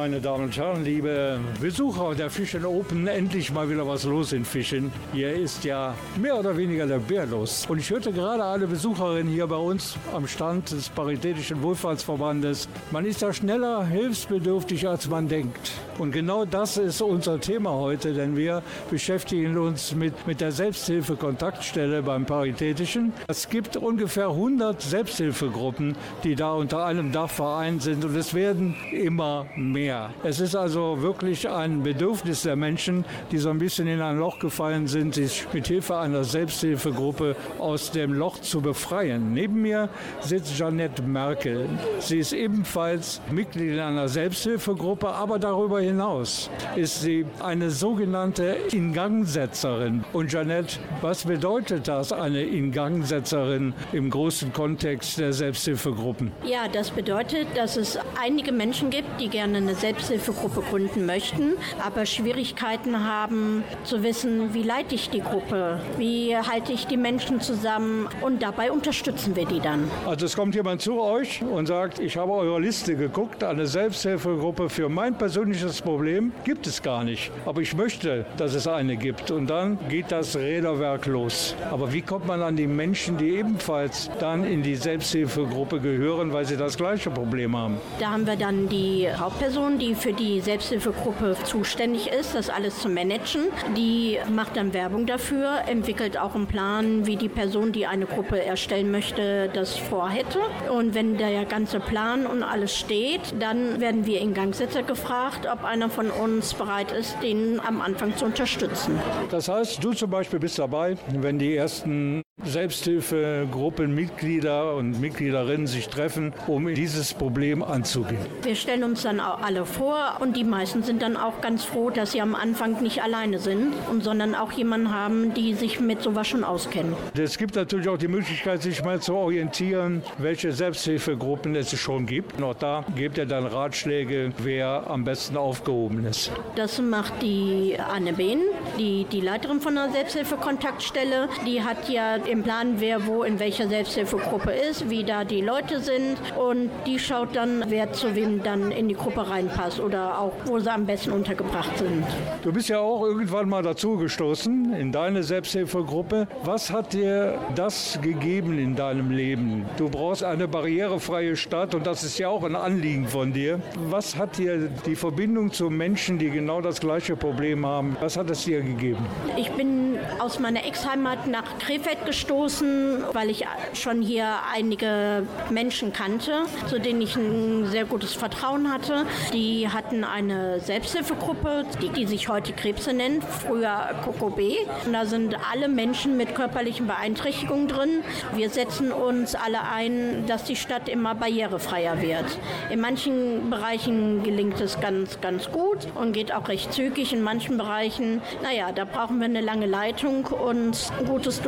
Meine 0.00 0.18
Damen 0.18 0.44
und 0.44 0.56
Herren, 0.56 0.82
liebe 0.82 1.38
Besucher 1.60 2.14
der 2.14 2.30
Fischen 2.30 2.64
Open, 2.64 3.06
endlich 3.06 3.52
mal 3.52 3.68
wieder 3.68 3.86
was 3.86 4.04
los 4.04 4.32
in 4.32 4.46
Fischen. 4.46 4.90
Hier 5.12 5.30
ist 5.30 5.62
ja 5.62 5.94
mehr 6.16 6.38
oder 6.38 6.56
weniger 6.56 6.86
der 6.86 7.00
Bär 7.00 7.26
los. 7.26 7.66
Und 7.68 7.80
ich 7.80 7.90
hörte 7.90 8.10
gerade 8.10 8.42
alle 8.42 8.66
Besucherinnen 8.66 9.30
hier 9.30 9.46
bei 9.46 9.58
uns 9.58 9.98
am 10.14 10.26
Stand 10.26 10.70
des 10.70 10.88
Paritätischen 10.88 11.60
Wohlfahrtsverbandes. 11.60 12.66
Man 12.90 13.04
ist 13.04 13.20
ja 13.20 13.30
schneller 13.30 13.84
hilfsbedürftig, 13.84 14.88
als 14.88 15.06
man 15.06 15.28
denkt. 15.28 15.72
Und 15.98 16.12
genau 16.12 16.46
das 16.46 16.78
ist 16.78 17.02
unser 17.02 17.38
Thema 17.38 17.72
heute, 17.72 18.14
denn 18.14 18.38
wir 18.38 18.62
beschäftigen 18.90 19.58
uns 19.58 19.94
mit, 19.94 20.26
mit 20.26 20.40
der 20.40 20.50
Selbsthilfe-Kontaktstelle 20.50 22.02
beim 22.02 22.24
Paritätischen. 22.24 23.12
Es 23.28 23.50
gibt 23.50 23.76
ungefähr 23.76 24.28
100 24.28 24.80
Selbsthilfegruppen, 24.80 25.94
die 26.24 26.36
da 26.36 26.54
unter 26.54 26.86
einem 26.86 27.12
Dach 27.12 27.28
vereint 27.28 27.82
sind 27.82 28.02
und 28.02 28.16
es 28.16 28.32
werden 28.32 28.74
immer 28.92 29.44
mehr. 29.56 29.89
Es 30.22 30.40
ist 30.40 30.54
also 30.54 31.02
wirklich 31.02 31.48
ein 31.48 31.82
Bedürfnis 31.82 32.42
der 32.42 32.56
Menschen, 32.56 33.04
die 33.32 33.38
so 33.38 33.50
ein 33.50 33.58
bisschen 33.58 33.88
in 33.88 34.00
ein 34.00 34.18
Loch 34.18 34.38
gefallen 34.38 34.86
sind, 34.86 35.14
sich 35.14 35.46
mit 35.52 35.66
Hilfe 35.66 35.96
einer 35.98 36.24
Selbsthilfegruppe 36.24 37.36
aus 37.58 37.90
dem 37.90 38.12
Loch 38.12 38.40
zu 38.40 38.60
befreien. 38.60 39.32
Neben 39.32 39.62
mir 39.62 39.88
sitzt 40.20 40.56
Jeanette 40.56 41.02
Merkel. 41.02 41.68
Sie 41.98 42.18
ist 42.18 42.32
ebenfalls 42.32 43.20
Mitglied 43.30 43.72
in 43.72 43.80
einer 43.80 44.08
Selbsthilfegruppe, 44.08 45.08
aber 45.08 45.38
darüber 45.38 45.80
hinaus 45.80 46.50
ist 46.76 47.02
sie 47.02 47.26
eine 47.42 47.70
sogenannte 47.70 48.56
Ingangsetzerin. 48.72 50.04
Und 50.12 50.30
Jeanette, 50.30 50.78
was 51.00 51.24
bedeutet 51.24 51.88
das, 51.88 52.12
eine 52.12 52.42
Ingangsetzerin 52.42 53.74
im 53.92 54.10
großen 54.10 54.52
Kontext 54.52 55.18
der 55.18 55.32
Selbsthilfegruppen? 55.32 56.30
Ja, 56.44 56.68
das 56.68 56.90
bedeutet, 56.90 57.48
dass 57.56 57.76
es 57.76 57.98
einige 58.20 58.52
Menschen 58.52 58.90
gibt, 58.90 59.20
die 59.20 59.28
gerne 59.28 59.58
eine 59.58 59.74
Selbsthilfegruppe 59.80 60.62
gründen 60.68 61.06
möchten, 61.06 61.54
aber 61.84 62.06
Schwierigkeiten 62.06 63.04
haben 63.04 63.64
zu 63.84 64.02
wissen, 64.02 64.54
wie 64.54 64.62
leite 64.62 64.94
ich 64.94 65.10
die 65.10 65.20
Gruppe, 65.20 65.80
wie 65.96 66.36
halte 66.36 66.72
ich 66.72 66.86
die 66.86 66.96
Menschen 66.96 67.40
zusammen 67.40 68.08
und 68.20 68.42
dabei 68.42 68.70
unterstützen 68.72 69.34
wir 69.36 69.46
die 69.46 69.60
dann. 69.60 69.90
Also 70.06 70.26
es 70.26 70.36
kommt 70.36 70.54
jemand 70.54 70.82
zu 70.82 71.00
euch 71.00 71.42
und 71.42 71.66
sagt, 71.66 71.98
ich 71.98 72.16
habe 72.16 72.32
eure 72.32 72.60
Liste 72.60 72.94
geguckt, 72.94 73.42
eine 73.42 73.66
Selbsthilfegruppe 73.66 74.68
für 74.68 74.88
mein 74.88 75.16
persönliches 75.16 75.80
Problem 75.80 76.32
gibt 76.44 76.66
es 76.66 76.82
gar 76.82 77.04
nicht. 77.04 77.30
Aber 77.46 77.60
ich 77.60 77.74
möchte, 77.74 78.26
dass 78.36 78.54
es 78.54 78.66
eine 78.66 78.96
gibt. 78.96 79.30
Und 79.30 79.48
dann 79.48 79.78
geht 79.88 80.12
das 80.12 80.36
Räderwerk 80.36 81.06
los. 81.06 81.54
Aber 81.70 81.92
wie 81.92 82.02
kommt 82.02 82.26
man 82.26 82.42
an 82.42 82.56
die 82.56 82.66
Menschen, 82.66 83.16
die 83.16 83.36
ebenfalls 83.36 84.10
dann 84.18 84.44
in 84.44 84.62
die 84.62 84.76
Selbsthilfegruppe 84.76 85.80
gehören, 85.80 86.32
weil 86.32 86.44
sie 86.44 86.56
das 86.56 86.76
gleiche 86.76 87.10
Problem 87.10 87.56
haben? 87.56 87.78
Da 87.98 88.10
haben 88.10 88.26
wir 88.26 88.36
dann 88.36 88.68
die 88.68 89.08
Hauptperson, 89.12 89.69
die 89.78 89.94
für 89.94 90.12
die 90.12 90.40
Selbsthilfegruppe 90.40 91.36
zuständig 91.44 92.08
ist, 92.08 92.34
das 92.34 92.50
alles 92.50 92.80
zu 92.80 92.88
managen. 92.88 93.46
Die 93.76 94.18
macht 94.30 94.56
dann 94.56 94.72
Werbung 94.72 95.06
dafür, 95.06 95.62
entwickelt 95.66 96.18
auch 96.18 96.34
einen 96.34 96.46
Plan, 96.46 97.06
wie 97.06 97.16
die 97.16 97.28
Person, 97.28 97.72
die 97.72 97.86
eine 97.86 98.06
Gruppe 98.06 98.44
erstellen 98.44 98.90
möchte, 98.90 99.48
das 99.52 99.76
vorhätte. 99.76 100.38
Und 100.72 100.94
wenn 100.94 101.18
der 101.18 101.44
ganze 101.44 101.80
Plan 101.80 102.26
und 102.26 102.42
alles 102.42 102.76
steht, 102.76 103.20
dann 103.38 103.80
werden 103.80 104.06
wir 104.06 104.20
in 104.20 104.34
Gangsetzer 104.34 104.82
gefragt, 104.82 105.46
ob 105.50 105.64
einer 105.64 105.88
von 105.88 106.10
uns 106.10 106.54
bereit 106.54 106.92
ist, 106.92 107.16
den 107.22 107.60
am 107.60 107.80
Anfang 107.80 108.16
zu 108.16 108.24
unterstützen. 108.24 108.98
Das 109.30 109.48
heißt, 109.48 109.82
du 109.82 109.92
zum 109.92 110.10
Beispiel 110.10 110.38
bist 110.38 110.58
dabei, 110.58 110.96
wenn 111.12 111.38
die 111.38 111.54
ersten 111.54 112.22
Selbsthilfegruppenmitglieder 112.44 114.74
und 114.74 115.00
Mitgliederinnen 115.00 115.66
sich 115.66 115.88
treffen, 115.88 116.32
um 116.46 116.72
dieses 116.74 117.14
Problem 117.14 117.62
anzugehen. 117.62 118.20
Wir 118.42 118.54
stellen 118.54 118.84
uns 118.84 119.02
dann 119.02 119.20
auch 119.20 119.42
alle 119.42 119.66
vor 119.66 120.16
und 120.20 120.36
die 120.36 120.44
meisten 120.44 120.82
sind 120.82 121.02
dann 121.02 121.16
auch 121.16 121.40
ganz 121.40 121.64
froh, 121.64 121.90
dass 121.90 122.12
sie 122.12 122.20
am 122.20 122.34
Anfang 122.34 122.82
nicht 122.82 123.02
alleine 123.02 123.38
sind, 123.38 123.72
und 123.90 124.04
sondern 124.04 124.34
auch 124.34 124.52
jemanden 124.52 124.94
haben, 124.94 125.34
die 125.34 125.54
sich 125.54 125.80
mit 125.80 126.02
sowas 126.02 126.28
schon 126.28 126.44
auskennen. 126.44 126.94
Es 127.16 127.38
gibt 127.38 127.54
natürlich 127.54 127.88
auch 127.88 127.98
die 127.98 128.08
Möglichkeit, 128.08 128.62
sich 128.62 128.82
mal 128.84 129.00
zu 129.00 129.14
orientieren, 129.14 130.02
welche 130.18 130.52
Selbsthilfegruppen 130.52 131.54
es 131.54 131.78
schon 131.78 132.06
gibt. 132.06 132.38
Und 132.38 132.44
auch 132.44 132.54
da 132.54 132.84
gebt 132.96 133.18
ihr 133.18 133.26
dann 133.26 133.46
Ratschläge, 133.46 134.32
wer 134.38 134.84
am 134.88 135.04
besten 135.04 135.36
aufgehoben 135.36 136.06
ist. 136.06 136.30
Das 136.56 136.80
macht 136.80 137.22
die 137.22 137.76
Anne 137.78 138.12
Behn, 138.12 138.40
die, 138.78 139.06
die 139.10 139.20
Leiterin 139.20 139.60
von 139.60 139.74
der 139.74 139.90
Selbsthilfekontaktstelle. 139.90 141.28
Die 141.46 141.62
hat 141.62 141.88
ja 141.88 142.18
im 142.30 142.42
Plan, 142.42 142.74
wer 142.78 143.06
wo 143.06 143.22
in 143.22 143.38
welcher 143.40 143.68
Selbsthilfegruppe 143.68 144.52
ist, 144.52 144.88
wie 144.90 145.02
da 145.02 145.24
die 145.24 145.40
Leute 145.40 145.80
sind. 145.80 146.16
Und 146.38 146.70
die 146.86 146.98
schaut 146.98 147.34
dann, 147.34 147.64
wer 147.68 147.92
zu 147.92 148.14
wem 148.14 148.42
dann 148.42 148.70
in 148.70 148.88
die 148.88 148.94
Gruppe 148.94 149.28
reinpasst 149.28 149.80
oder 149.80 150.18
auch, 150.18 150.32
wo 150.44 150.58
sie 150.58 150.70
am 150.70 150.86
besten 150.86 151.12
untergebracht 151.12 151.76
sind. 151.78 152.04
Du 152.42 152.52
bist 152.52 152.68
ja 152.68 152.78
auch 152.78 153.02
irgendwann 153.04 153.48
mal 153.48 153.62
dazu 153.62 153.96
gestoßen 153.96 154.74
in 154.74 154.92
deine 154.92 155.22
Selbsthilfegruppe. 155.22 156.28
Was 156.44 156.70
hat 156.70 156.92
dir 156.92 157.38
das 157.54 157.98
gegeben 158.02 158.58
in 158.58 158.76
deinem 158.76 159.10
Leben? 159.10 159.66
Du 159.76 159.88
brauchst 159.88 160.22
eine 160.22 160.46
barrierefreie 160.46 161.36
Stadt 161.36 161.74
und 161.74 161.86
das 161.86 162.04
ist 162.04 162.18
ja 162.18 162.28
auch 162.28 162.44
ein 162.44 162.54
Anliegen 162.54 163.08
von 163.08 163.32
dir. 163.32 163.60
Was 163.88 164.16
hat 164.16 164.38
dir 164.38 164.68
die 164.86 164.96
Verbindung 164.96 165.50
zu 165.50 165.70
Menschen, 165.70 166.18
die 166.18 166.30
genau 166.30 166.60
das 166.60 166.80
gleiche 166.80 167.16
Problem 167.16 167.66
haben, 167.66 167.96
was 168.00 168.16
hat 168.16 168.30
es 168.30 168.44
dir 168.44 168.50
dir 168.50 168.62
gegeben? 168.62 169.06
Ich 169.36 169.50
bin 169.52 169.98
aus 170.18 170.38
meiner 170.38 170.64
Ex-Heimat 170.66 171.26
nach 171.26 171.58
Krefeld 171.58 172.04
gestoßen, 172.20 173.02
weil 173.12 173.30
ich 173.30 173.46
schon 173.72 174.02
hier 174.02 174.26
einige 174.52 175.26
Menschen 175.48 175.92
kannte, 175.92 176.42
zu 176.68 176.78
denen 176.78 177.00
ich 177.00 177.16
ein 177.16 177.66
sehr 177.66 177.86
gutes 177.86 178.12
Vertrauen 178.12 178.70
hatte. 178.70 179.06
Die 179.32 179.68
hatten 179.68 180.04
eine 180.04 180.60
Selbsthilfegruppe, 180.60 181.64
die, 181.80 181.88
die 181.88 182.06
sich 182.06 182.28
heute 182.28 182.52
Krebse 182.52 182.92
nennt, 182.92 183.24
früher 183.24 183.94
KOKOB. 184.04 184.38
Und 184.84 184.92
da 184.92 185.06
sind 185.06 185.34
alle 185.50 185.68
Menschen 185.68 186.18
mit 186.18 186.34
körperlichen 186.34 186.86
Beeinträchtigungen 186.86 187.68
drin. 187.68 188.02
Wir 188.34 188.50
setzen 188.50 188.92
uns 188.92 189.34
alle 189.34 189.62
ein, 189.62 190.26
dass 190.26 190.44
die 190.44 190.56
Stadt 190.56 190.90
immer 190.90 191.14
barrierefreier 191.14 192.02
wird. 192.02 192.26
In 192.68 192.80
manchen 192.80 193.48
Bereichen 193.48 194.22
gelingt 194.22 194.60
es 194.60 194.78
ganz, 194.80 195.20
ganz 195.22 195.50
gut 195.50 195.86
und 195.94 196.12
geht 196.12 196.34
auch 196.34 196.48
recht 196.48 196.74
zügig. 196.74 197.14
In 197.14 197.22
manchen 197.22 197.56
Bereichen, 197.56 198.20
naja, 198.42 198.72
da 198.72 198.84
brauchen 198.84 199.18
wir 199.20 199.24
eine 199.24 199.40
lange 199.40 199.66
Leitung 199.66 200.26
und 200.26 200.76
ein 200.98 201.06
gutes 201.06 201.40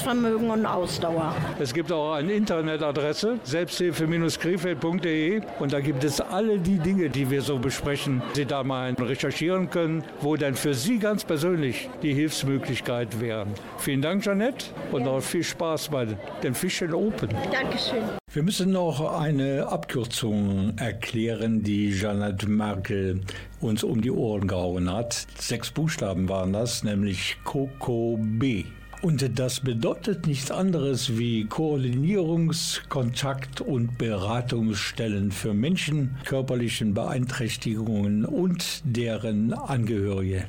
Durchsetzungsvermögen 0.00 0.50
und 0.50 0.66
Ausdauer. 0.66 1.34
Es 1.58 1.74
gibt 1.74 1.92
auch 1.92 2.14
eine 2.14 2.32
Internetadresse, 2.32 3.38
selbsthilfe-krefeld.de 3.44 5.40
und 5.58 5.72
da 5.72 5.80
gibt 5.80 6.04
es 6.04 6.20
alle 6.20 6.58
die 6.58 6.78
Dinge, 6.78 7.10
die 7.10 7.30
wir 7.30 7.42
so 7.42 7.58
besprechen, 7.58 8.22
Sie 8.32 8.46
da 8.46 8.62
mal 8.62 8.94
recherchieren 8.94 9.70
können, 9.70 10.04
wo 10.20 10.36
dann 10.36 10.54
für 10.54 10.74
Sie 10.74 10.98
ganz 10.98 11.24
persönlich 11.24 11.88
die 12.02 12.14
Hilfsmöglichkeit 12.14 13.20
wären. 13.20 13.48
Vielen 13.78 14.02
Dank, 14.02 14.24
Janette, 14.24 14.66
und 14.92 15.04
noch 15.04 15.20
viel 15.20 15.44
Spaß 15.44 15.88
bei 15.88 16.06
den 16.42 16.54
Fischen 16.54 16.94
Open. 16.94 17.30
Dankeschön. 17.52 18.02
Wir 18.32 18.42
müssen 18.42 18.70
noch 18.70 19.20
eine 19.20 19.66
Abkürzung 19.66 20.74
erklären, 20.78 21.62
die 21.62 21.92
Jeanette 21.92 22.48
Merkel 22.48 23.22
uns 23.60 23.82
um 23.82 24.00
die 24.00 24.12
Ohren 24.12 24.46
gehauen 24.46 24.90
hat. 24.92 25.26
Sechs 25.36 25.70
Buchstaben 25.70 26.28
waren 26.28 26.52
das, 26.52 26.84
nämlich 26.84 27.38
COCO-B. 27.44 28.66
Und 29.02 29.38
das 29.38 29.60
bedeutet 29.60 30.26
nichts 30.26 30.50
anderes 30.50 31.16
wie 31.16 31.46
Koordinierungs-, 31.46 32.86
Kontakt- 32.90 33.62
und 33.62 33.96
Beratungsstellen 33.96 35.32
für 35.32 35.54
Menschen, 35.54 36.16
körperlichen 36.26 36.92
Beeinträchtigungen 36.92 38.26
und 38.26 38.82
deren 38.84 39.54
Angehörige. 39.54 40.48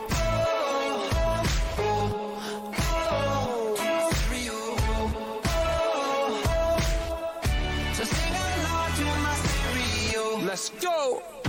Let's 10.51 10.69
go. 10.81 11.23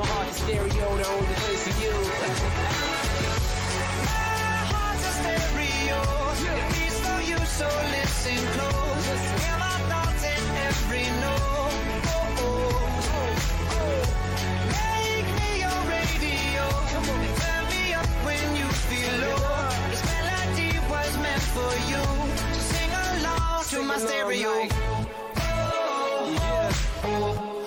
my 0.00 0.06
heart's 0.06 0.40
a 0.40 0.42
stereo, 0.44 0.96
the 0.96 1.06
only 1.08 1.34
place 1.42 1.62
for 1.68 1.74
you. 1.84 1.92
my 4.08 4.64
heart's 4.72 5.04
a 5.04 5.12
stereo. 5.20 6.00
It 6.56 6.66
beats 6.72 6.98
for 7.04 7.20
you, 7.30 7.38
so 7.58 7.68
listen 7.96 8.40
close. 8.56 9.06
Hear 9.44 9.56
my 9.66 9.76
thoughts 9.90 10.22
in 10.32 10.42
every 10.68 11.06
note. 11.24 11.76
Oh, 12.16 12.44
oh, 12.46 13.76
oh. 13.76 14.00
Make 14.72 15.28
me 15.38 15.50
your 15.64 15.80
radio. 15.92 16.64
And 17.20 17.32
turn 17.42 17.62
me 17.74 17.82
up 18.00 18.10
when 18.24 18.46
you 18.56 18.68
feel 18.88 19.14
low. 19.20 19.68
This 19.90 20.02
melody 20.12 20.72
was 20.94 21.12
meant 21.24 21.44
for 21.56 21.72
you. 21.92 22.04
So 22.56 22.60
sing 22.72 22.92
along 23.04 23.64
to 23.72 23.78
my 23.82 23.98
stereo. 23.98 24.52
Oh, 24.52 25.04
oh, 25.36 26.72
oh, 27.04 27.36
oh, 27.52 27.59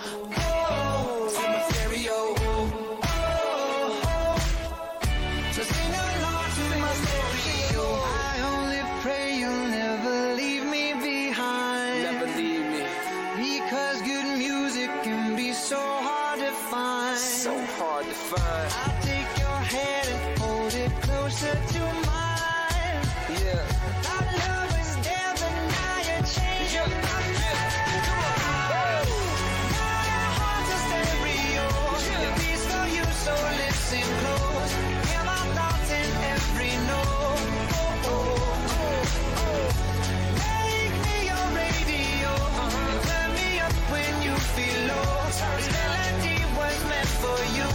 you. 47.51 47.69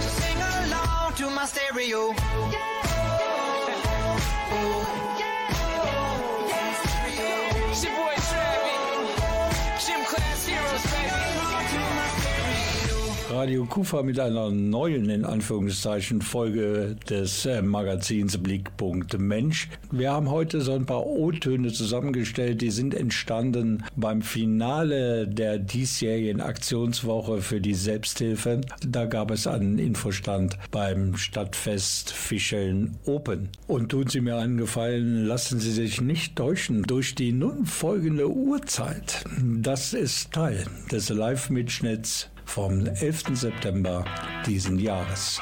So 0.00 0.08
sing 0.20 0.40
along 0.40 1.14
to 1.14 1.30
my 1.30 1.46
stereo. 1.46 2.10
It's 2.10 2.73
Radio 13.34 13.64
Kufa 13.64 14.04
mit 14.04 14.20
einer 14.20 14.52
neuen, 14.52 15.10
in 15.10 15.24
Anführungszeichen, 15.24 16.22
Folge 16.22 16.94
des 17.10 17.44
äh, 17.44 17.62
Magazins 17.62 18.38
Blickpunkt 18.38 19.18
Mensch. 19.18 19.68
Wir 19.90 20.12
haben 20.12 20.30
heute 20.30 20.60
so 20.60 20.72
ein 20.72 20.86
paar 20.86 21.04
O-Töne 21.04 21.72
zusammengestellt, 21.72 22.62
die 22.62 22.70
sind 22.70 22.94
entstanden 22.94 23.82
beim 23.96 24.22
Finale 24.22 25.26
der 25.26 25.58
diesjährigen 25.58 26.40
Aktionswoche 26.40 27.40
für 27.40 27.60
die 27.60 27.74
Selbsthilfe. 27.74 28.60
Da 28.86 29.06
gab 29.06 29.32
es 29.32 29.48
einen 29.48 29.80
Infostand 29.80 30.56
beim 30.70 31.16
Stadtfest 31.16 32.12
Fischeln 32.12 32.96
Open. 33.04 33.48
Und 33.66 33.88
tun 33.88 34.06
Sie 34.06 34.20
mir 34.20 34.36
einen 34.36 34.58
Gefallen, 34.58 35.26
lassen 35.26 35.58
Sie 35.58 35.72
sich 35.72 36.00
nicht 36.00 36.36
täuschen 36.36 36.84
durch 36.84 37.16
die 37.16 37.32
nun 37.32 37.66
folgende 37.66 38.30
Uhrzeit. 38.30 39.24
Das 39.42 39.92
ist 39.92 40.30
Teil 40.30 40.64
des 40.92 41.08
Live-Mitschnitts 41.08 42.30
vom 42.44 42.86
11. 42.86 43.24
September 43.34 44.04
diesen 44.46 44.78
Jahres. 44.78 45.40